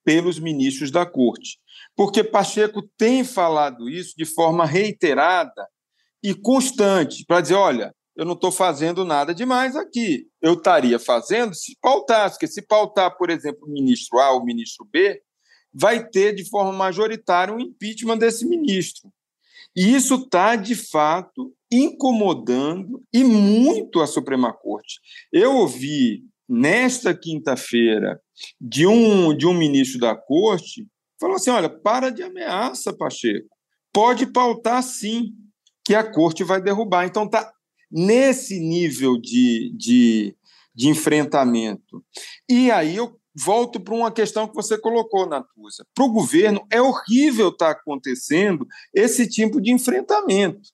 pelos 0.07 0.39
ministros 0.39 0.89
da 0.89 1.05
Corte 1.05 1.59
porque 1.97 2.23
Pacheco 2.23 2.83
tem 2.95 3.23
falado 3.23 3.89
isso 3.89 4.13
de 4.15 4.23
forma 4.23 4.65
reiterada 4.65 5.67
e 6.23 6.35
constante, 6.35 7.25
para 7.25 7.41
dizer: 7.41 7.55
olha, 7.55 7.93
eu 8.15 8.23
não 8.23 8.33
estou 8.33 8.51
fazendo 8.51 9.03
nada 9.03 9.33
demais 9.33 9.75
aqui. 9.75 10.27
Eu 10.39 10.53
estaria 10.53 10.99
fazendo 10.99 11.55
se 11.55 11.75
pautasse, 11.81 12.35
porque 12.35 12.47
se 12.47 12.61
pautar, 12.61 13.17
por 13.17 13.31
exemplo, 13.31 13.67
o 13.67 13.71
ministro 13.71 14.19
A 14.19 14.31
ou 14.31 14.41
o 14.41 14.45
ministro 14.45 14.87
B, 14.91 15.19
vai 15.73 16.07
ter 16.07 16.35
de 16.35 16.47
forma 16.47 16.71
majoritária 16.71 17.53
um 17.53 17.59
impeachment 17.59 18.19
desse 18.19 18.45
ministro. 18.45 19.11
E 19.75 19.95
isso 19.95 20.15
está, 20.15 20.55
de 20.55 20.75
fato, 20.75 21.53
incomodando 21.71 23.03
e 23.11 23.23
muito 23.23 24.01
a 24.01 24.07
Suprema 24.07 24.53
Corte. 24.53 24.99
Eu 25.31 25.55
ouvi 25.55 26.23
nesta 26.47 27.13
quinta-feira 27.13 28.19
de 28.59 28.85
um, 28.87 29.35
de 29.35 29.45
um 29.45 29.53
ministro 29.53 29.99
da 29.99 30.15
Corte 30.15 30.87
falou 31.19 31.35
assim: 31.35 31.49
olha, 31.49 31.69
para 31.69 32.09
de 32.09 32.23
ameaça, 32.23 32.93
Pacheco. 32.93 33.47
Pode 33.93 34.27
pautar 34.27 34.83
sim, 34.83 35.33
que 35.83 35.95
a 35.95 36.03
corte 36.03 36.43
vai 36.43 36.61
derrubar. 36.61 37.05
Então 37.05 37.25
está 37.25 37.51
nesse 37.91 38.59
nível 38.59 39.17
de, 39.19 39.73
de, 39.75 40.35
de 40.75 40.89
enfrentamento. 40.89 42.03
E 42.47 42.69
aí 42.69 42.95
eu 42.95 43.17
volto 43.35 43.79
para 43.79 43.95
uma 43.95 44.11
questão 44.11 44.47
que 44.47 44.55
você 44.55 44.77
colocou, 44.77 45.27
Natuza. 45.27 45.85
Para 45.95 46.05
o 46.05 46.11
governo, 46.11 46.65
é 46.71 46.81
horrível 46.81 47.49
estar 47.49 47.73
tá 47.73 47.79
acontecendo 47.79 48.67
esse 48.93 49.27
tipo 49.27 49.61
de 49.61 49.71
enfrentamento, 49.71 50.69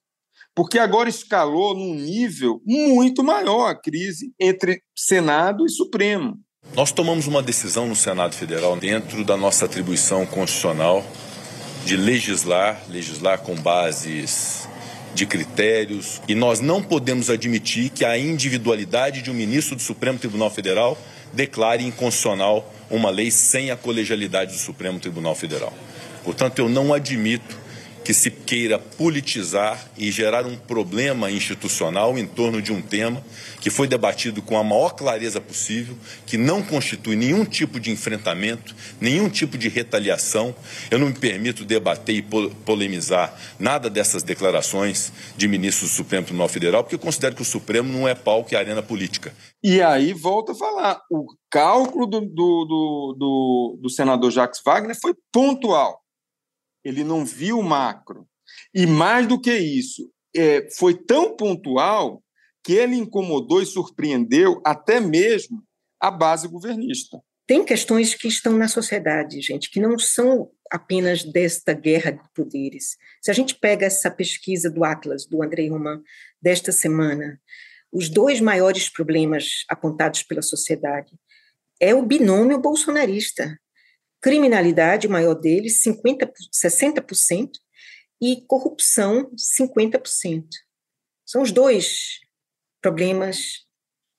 porque 0.55 0.79
agora 0.79 1.09
escalou 1.09 1.75
num 1.75 1.95
nível 1.95 2.61
muito 2.65 3.23
maior 3.23 3.69
a 3.69 3.75
crise 3.75 4.33
entre 4.39 4.81
Senado 4.95 5.65
e 5.65 5.69
Supremo. 5.69 6.39
Nós 6.75 6.91
tomamos 6.91 7.27
uma 7.27 7.43
decisão 7.43 7.87
no 7.87 7.95
Senado 7.95 8.33
Federal, 8.35 8.75
dentro 8.75 9.23
da 9.23 9.37
nossa 9.37 9.65
atribuição 9.65 10.25
constitucional, 10.25 11.05
de 11.85 11.95
legislar, 11.95 12.81
legislar 12.89 13.37
com 13.37 13.53
bases 13.53 14.67
de 15.13 15.27
critérios, 15.27 16.19
e 16.27 16.33
nós 16.33 16.59
não 16.59 16.81
podemos 16.81 17.29
admitir 17.29 17.91
que 17.91 18.03
a 18.03 18.17
individualidade 18.17 19.21
de 19.21 19.29
um 19.29 19.35
ministro 19.35 19.75
do 19.75 19.83
Supremo 19.83 20.17
Tribunal 20.17 20.49
Federal 20.49 20.97
declare 21.31 21.85
inconstitucional 21.85 22.73
uma 22.89 23.11
lei 23.11 23.29
sem 23.29 23.69
a 23.69 23.77
colegialidade 23.77 24.53
do 24.53 24.59
Supremo 24.59 24.99
Tribunal 24.99 25.35
Federal. 25.35 25.71
Portanto, 26.23 26.57
eu 26.57 26.69
não 26.69 26.91
admito 26.91 27.55
que 28.03 28.13
se 28.13 28.29
queira 28.29 28.77
politizar 28.77 29.89
e 29.97 30.11
gerar 30.11 30.45
um 30.45 30.57
problema 30.57 31.31
institucional 31.31 32.17
em 32.17 32.27
torno 32.27 32.61
de 32.61 32.71
um 32.71 32.81
tema 32.81 33.23
que 33.61 33.69
foi 33.69 33.87
debatido 33.87 34.41
com 34.41 34.57
a 34.57 34.63
maior 34.63 34.89
clareza 34.89 35.39
possível, 35.39 35.95
que 36.25 36.37
não 36.37 36.61
constitui 36.61 37.15
nenhum 37.15 37.45
tipo 37.45 37.79
de 37.79 37.91
enfrentamento, 37.91 38.75
nenhum 38.99 39.29
tipo 39.29 39.57
de 39.57 39.69
retaliação. 39.69 40.53
Eu 40.91 40.99
não 40.99 41.07
me 41.07 41.13
permito 41.13 41.63
debater 41.63 42.15
e 42.15 42.21
polemizar 42.65 43.33
nada 43.57 43.89
dessas 43.89 44.21
declarações 44.21 45.13
de 45.37 45.47
ministros 45.47 45.91
do 45.91 45.95
Supremo 45.95 46.25
Tribunal 46.25 46.49
Federal, 46.49 46.83
porque 46.83 46.95
eu 46.95 46.99
considero 46.99 47.35
que 47.35 47.41
o 47.41 47.45
Supremo 47.45 47.91
não 47.91 48.05
é 48.05 48.13
palco 48.13 48.53
e 48.53 48.57
arena 48.57 48.83
política. 48.83 49.33
E 49.63 49.81
aí 49.81 50.11
volta 50.11 50.51
a 50.51 50.55
falar, 50.55 51.01
o 51.09 51.25
cálculo 51.49 52.05
do, 52.05 52.19
do, 52.19 53.15
do, 53.17 53.79
do 53.81 53.89
senador 53.89 54.29
Jacques 54.29 54.61
Wagner 54.65 54.99
foi 54.99 55.13
pontual 55.31 56.02
ele 56.83 57.03
não 57.03 57.25
viu 57.25 57.59
o 57.59 57.63
macro. 57.63 58.27
E 58.73 58.85
mais 58.85 59.27
do 59.27 59.39
que 59.39 59.53
isso, 59.55 60.11
é, 60.35 60.67
foi 60.77 60.93
tão 60.93 61.35
pontual 61.35 62.23
que 62.63 62.73
ele 62.73 62.95
incomodou 62.95 63.61
e 63.61 63.65
surpreendeu 63.65 64.61
até 64.65 64.99
mesmo 64.99 65.63
a 65.99 66.09
base 66.09 66.47
governista. 66.47 67.21
Tem 67.45 67.63
questões 67.65 68.15
que 68.15 68.27
estão 68.27 68.57
na 68.57 68.67
sociedade, 68.67 69.41
gente, 69.41 69.69
que 69.69 69.79
não 69.79 69.99
são 69.99 70.49
apenas 70.71 71.23
desta 71.23 71.73
guerra 71.73 72.11
de 72.11 72.23
poderes. 72.33 72.97
Se 73.21 73.29
a 73.29 73.33
gente 73.33 73.55
pega 73.55 73.85
essa 73.85 74.09
pesquisa 74.09 74.69
do 74.69 74.83
Atlas, 74.83 75.25
do 75.25 75.43
Andrei 75.43 75.69
Roman, 75.69 76.01
desta 76.41 76.71
semana, 76.71 77.39
os 77.91 78.09
dois 78.09 78.39
maiores 78.39 78.89
problemas 78.89 79.65
apontados 79.69 80.23
pela 80.23 80.41
sociedade 80.41 81.11
é 81.79 81.93
o 81.93 82.05
binômio 82.05 82.59
bolsonarista 82.59 83.59
criminalidade, 84.23 85.05
o 85.05 85.11
maior 85.11 85.35
deles, 85.35 85.81
50, 85.81 86.31
60%, 86.65 87.49
e 88.21 88.41
corrupção, 88.47 89.29
50%. 89.35 90.45
São 91.25 91.41
os 91.41 91.51
dois 91.51 92.21
problemas 92.81 93.65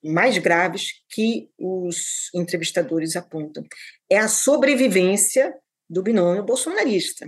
mais 0.05 0.37
graves 0.37 1.03
que 1.09 1.49
os 1.59 2.29
entrevistadores 2.35 3.17
apontam. 3.17 3.65
É 4.11 4.19
a 4.19 4.29
sobrevivência 4.29 5.55
do 5.89 6.03
binômio 6.03 6.45
bolsonarista. 6.45 7.27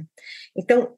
Então, 0.54 0.94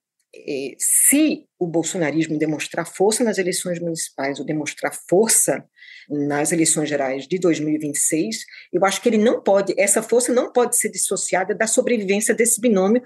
se 0.78 1.44
o 1.58 1.66
bolsonarismo 1.66 2.38
demonstrar 2.38 2.86
força 2.86 3.24
nas 3.24 3.38
eleições 3.38 3.80
municipais 3.80 4.38
ou 4.38 4.46
demonstrar 4.46 4.92
força 5.08 5.64
nas 6.08 6.52
eleições 6.52 6.88
gerais 6.88 7.26
de 7.26 7.38
2026, 7.38 8.38
eu 8.72 8.84
acho 8.84 9.00
que 9.00 9.08
ele 9.08 9.18
não 9.18 9.42
pode, 9.42 9.74
essa 9.78 10.02
força 10.02 10.32
não 10.32 10.52
pode 10.52 10.76
ser 10.76 10.90
dissociada 10.90 11.54
da 11.54 11.66
sobrevivência 11.66 12.34
desse 12.34 12.60
binômio 12.60 13.02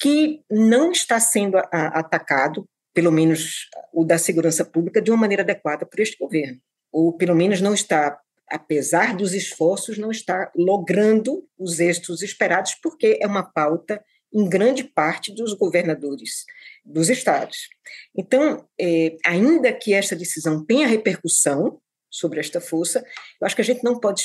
que 0.00 0.40
não 0.50 0.92
está 0.92 1.18
sendo 1.18 1.58
atacado, 1.72 2.68
pelo 2.94 3.10
menos 3.10 3.68
o 3.92 4.04
da 4.04 4.18
segurança 4.18 4.64
pública, 4.64 5.02
de 5.02 5.10
uma 5.10 5.16
maneira 5.16 5.42
adequada 5.42 5.84
por 5.84 5.98
este 5.98 6.16
governo, 6.18 6.58
ou 6.92 7.16
pelo 7.16 7.34
menos 7.34 7.60
não 7.60 7.74
está 7.74 8.18
apesar 8.50 9.14
dos 9.14 9.34
esforços, 9.34 9.98
não 9.98 10.10
está 10.10 10.50
logrando 10.56 11.44
os 11.58 11.80
êxitos 11.80 12.22
esperados, 12.22 12.74
porque 12.82 13.18
é 13.20 13.26
uma 13.26 13.42
pauta 13.42 14.02
em 14.32 14.48
grande 14.48 14.84
parte 14.84 15.32
dos 15.32 15.54
governadores 15.54 16.44
dos 16.84 17.08
estados. 17.08 17.68
Então, 18.16 18.68
é, 18.78 19.16
ainda 19.24 19.72
que 19.72 19.92
esta 19.92 20.14
decisão 20.14 20.64
tenha 20.64 20.86
repercussão 20.86 21.80
sobre 22.10 22.40
esta 22.40 22.60
força, 22.60 23.04
eu 23.40 23.46
acho 23.46 23.54
que 23.54 23.62
a 23.62 23.64
gente 23.64 23.84
não 23.84 23.98
pode 23.98 24.24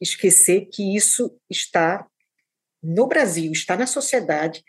esquecer 0.00 0.68
que 0.72 0.96
isso 0.96 1.36
está 1.50 2.06
no 2.82 3.06
Brasil, 3.06 3.50
está 3.52 3.76
na 3.76 3.86
sociedade, 3.86 4.62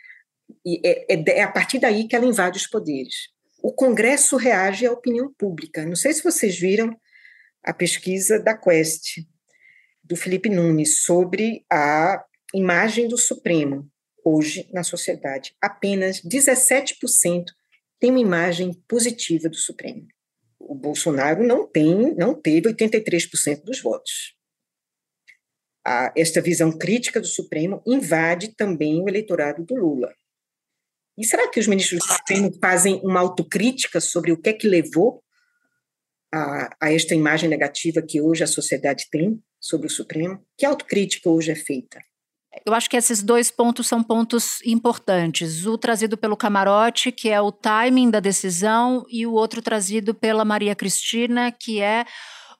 e 0.65 0.81
é, 0.83 1.13
é, 1.13 1.23
é 1.39 1.43
a 1.43 1.51
partir 1.51 1.79
daí 1.79 2.07
que 2.07 2.15
ela 2.15 2.25
invade 2.25 2.57
os 2.57 2.67
poderes. 2.67 3.29
O 3.61 3.71
Congresso 3.73 4.35
reage 4.35 4.85
à 4.85 4.91
opinião 4.91 5.31
pública. 5.37 5.85
Não 5.85 5.95
sei 5.95 6.13
se 6.13 6.23
vocês 6.23 6.57
viram 6.57 6.89
a 7.63 7.73
pesquisa 7.73 8.39
da 8.39 8.57
Quest, 8.57 9.19
do 10.03 10.15
Felipe 10.15 10.49
Nunes, 10.49 11.03
sobre 11.03 11.65
a 11.71 12.23
imagem 12.53 13.07
do 13.07 13.17
Supremo 13.17 13.87
hoje 14.23 14.69
na 14.73 14.83
sociedade. 14.83 15.55
Apenas 15.61 16.21
17% 16.21 17.45
tem 17.99 18.11
uma 18.11 18.19
imagem 18.19 18.73
positiva 18.87 19.49
do 19.49 19.57
Supremo. 19.57 20.07
O 20.59 20.75
Bolsonaro 20.75 21.43
não 21.43 21.67
tem, 21.67 22.15
não 22.15 22.33
teve 22.33 22.69
83% 22.69 23.63
dos 23.63 23.81
votos. 23.81 24.35
Esta 26.15 26.41
visão 26.41 26.71
crítica 26.77 27.19
do 27.19 27.27
Supremo 27.27 27.81
invade 27.85 28.55
também 28.55 29.01
o 29.01 29.09
eleitorado 29.09 29.63
do 29.65 29.75
Lula. 29.75 30.13
E 31.17 31.25
será 31.25 31.49
que 31.49 31.59
os 31.59 31.67
ministros 31.67 31.99
do 31.99 32.13
Supremo 32.13 32.51
fazem 32.61 33.01
uma 33.03 33.19
autocrítica 33.19 33.99
sobre 33.99 34.31
o 34.31 34.37
que 34.39 34.49
é 34.49 34.53
que 34.53 34.67
levou 34.67 35.23
a, 36.31 36.75
a 36.79 36.93
esta 36.93 37.15
imagem 37.15 37.49
negativa 37.49 38.01
que 38.01 38.21
hoje 38.21 38.43
a 38.43 38.47
sociedade 38.47 39.07
tem 39.11 39.41
sobre 39.59 39.87
o 39.87 39.89
Supremo? 39.89 40.45
Que 40.57 40.65
autocrítica 40.65 41.29
hoje 41.29 41.51
é 41.51 41.55
feita? 41.55 41.99
Eu 42.69 42.75
acho 42.75 42.87
que 42.87 42.95
esses 42.95 43.23
dois 43.23 43.49
pontos 43.49 43.87
são 43.87 44.03
pontos 44.03 44.61
importantes. 44.63 45.65
O 45.65 45.75
trazido 45.75 46.15
pelo 46.15 46.37
camarote, 46.37 47.11
que 47.11 47.27
é 47.29 47.41
o 47.41 47.51
timing 47.51 48.11
da 48.11 48.19
decisão, 48.19 49.03
e 49.09 49.25
o 49.25 49.33
outro 49.33 49.59
trazido 49.59 50.13
pela 50.13 50.45
Maria 50.45 50.75
Cristina, 50.75 51.51
que 51.51 51.81
é 51.81 52.05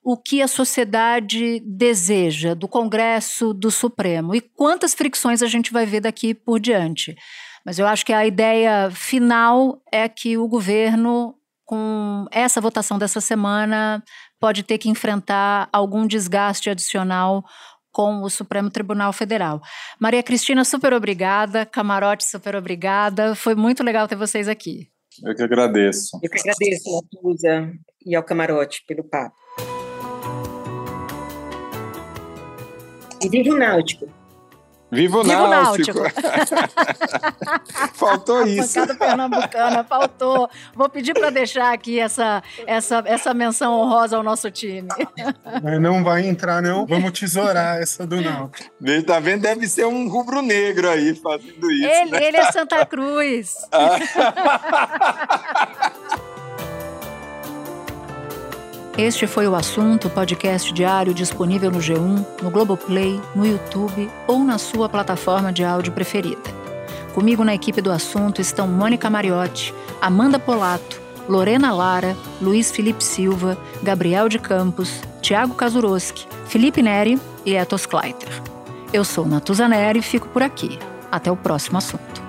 o 0.04 0.18
que 0.18 0.42
a 0.42 0.48
sociedade 0.48 1.60
deseja 1.60 2.56
do 2.56 2.68
Congresso, 2.68 3.54
do 3.54 3.70
Supremo. 3.70 4.34
E 4.34 4.42
quantas 4.42 4.96
fricções 4.96 5.44
a 5.44 5.48
gente 5.48 5.72
vai 5.72 5.86
ver 5.86 6.02
daqui 6.02 6.34
por 6.34 6.60
diante. 6.60 7.16
Mas 7.64 7.78
eu 7.78 7.86
acho 7.86 8.04
que 8.04 8.14
a 8.14 8.26
ideia 8.26 8.90
final 8.90 9.80
é 9.92 10.10
que 10.10 10.40
o 10.40 10.48
governo, 10.48 11.36
com 11.66 12.26
essa 12.32 12.60
votação 12.60 12.98
dessa 12.98 13.22
semana, 13.22 14.04
pode 14.40 14.64
ter 14.64 14.80
que 14.80 14.90
enfrentar 14.90 15.70
algum 15.72 16.08
desgaste 16.08 16.68
adicional 16.68 17.46
com 17.92 18.22
o 18.22 18.30
Supremo 18.30 18.70
Tribunal 18.70 19.12
Federal. 19.14 19.62
Maria 20.00 20.24
Cristina, 20.24 20.64
super 20.64 20.94
obrigada. 20.94 21.66
Camarote, 21.66 22.24
super 22.26 22.56
obrigada. 22.56 23.36
Foi 23.36 23.56
muito 23.56 23.84
legal 23.84 24.08
ter 24.08 24.16
vocês 24.16 24.48
aqui. 24.48 24.88
Eu 25.24 25.36
que 25.36 25.44
agradeço. 25.44 26.18
Eu 26.22 26.30
que 26.30 26.40
agradeço, 26.40 27.02
Natuza, 27.14 27.72
e 28.06 28.16
ao 28.16 28.24
Camarote 28.24 28.84
pelo 28.88 29.04
papo. 29.04 29.36
E 33.22 33.28
vive 33.28 33.52
o 33.52 33.58
Náutico. 33.58 34.19
Viva 34.92 35.20
o 35.20 35.24
Viva 35.24 35.48
Náutico! 35.48 36.00
Náutico. 36.00 36.20
faltou 37.94 38.38
a 38.38 38.48
isso. 38.48 38.80
Bancada 38.80 38.96
pernambucana, 38.96 39.84
faltou. 39.84 40.50
Vou 40.74 40.90
pedir 40.90 41.14
para 41.14 41.30
deixar 41.30 41.74
aqui 41.74 42.00
essa, 42.00 42.42
essa, 42.66 43.04
essa 43.06 43.34
menção 43.34 43.80
honrosa 43.80 44.18
ao 44.18 44.24
nosso 44.24 44.50
time. 44.50 44.88
Mas 45.62 45.80
não 45.80 46.04
vai 46.04 46.28
entrar, 46.28 46.62
não. 46.62 46.86
Vamos 46.86 47.18
tesourar 47.18 47.82
essa 47.82 48.06
do 48.06 48.22
Náutico. 48.22 48.70
Ele 48.84 49.04
tá 49.04 49.20
vendo? 49.20 49.42
Deve 49.42 49.68
ser 49.68 49.86
um 49.86 50.10
rubro-negro 50.10 50.90
aí 50.90 51.16
fazendo 51.16 51.72
isso. 51.72 51.88
Ele, 51.88 52.12
né? 52.12 52.24
ele 52.24 52.38
é 52.38 52.52
Santa 52.52 52.86
Cruz. 52.86 53.56
Este 59.00 59.26
foi 59.26 59.48
o 59.48 59.56
assunto, 59.56 60.10
podcast 60.10 60.74
diário 60.74 61.14
disponível 61.14 61.72
no 61.72 61.80
G1, 61.80 62.26
no 62.44 62.50
Globoplay, 62.52 63.18
no 63.34 63.48
YouTube 63.48 64.12
ou 64.28 64.44
na 64.44 64.58
sua 64.58 64.90
plataforma 64.90 65.54
de 65.54 65.64
áudio 65.64 65.94
preferida. 65.94 66.42
Comigo 67.14 67.46
na 67.46 67.56
equipe 67.56 67.80
do 67.80 67.94
assunto 67.94 68.42
estão 68.42 68.68
Mônica 68.68 69.10
Mariotti, 69.10 69.74
Amanda 70.02 70.38
Polato, 70.38 71.00
Lorena 71.30 71.74
Lara, 71.74 72.14
Luiz 72.42 72.72
Felipe 72.72 73.02
Silva, 73.02 73.58
Gabriel 73.82 74.28
de 74.28 74.38
Campos, 74.38 75.00
Tiago 75.22 75.56
Kazuroski, 75.56 76.28
Felipe 76.46 76.82
Neri 76.82 77.18
e 77.46 77.56
Etos 77.56 77.86
Kleiter. 77.86 78.44
Eu 78.92 79.06
sou 79.06 79.26
Natuza 79.26 79.66
Neri 79.70 80.00
e 80.00 80.02
fico 80.04 80.28
por 80.28 80.44
aqui. 80.44 80.78
Até 81.10 81.32
o 81.32 81.38
próximo 81.38 81.78
assunto. 81.78 82.29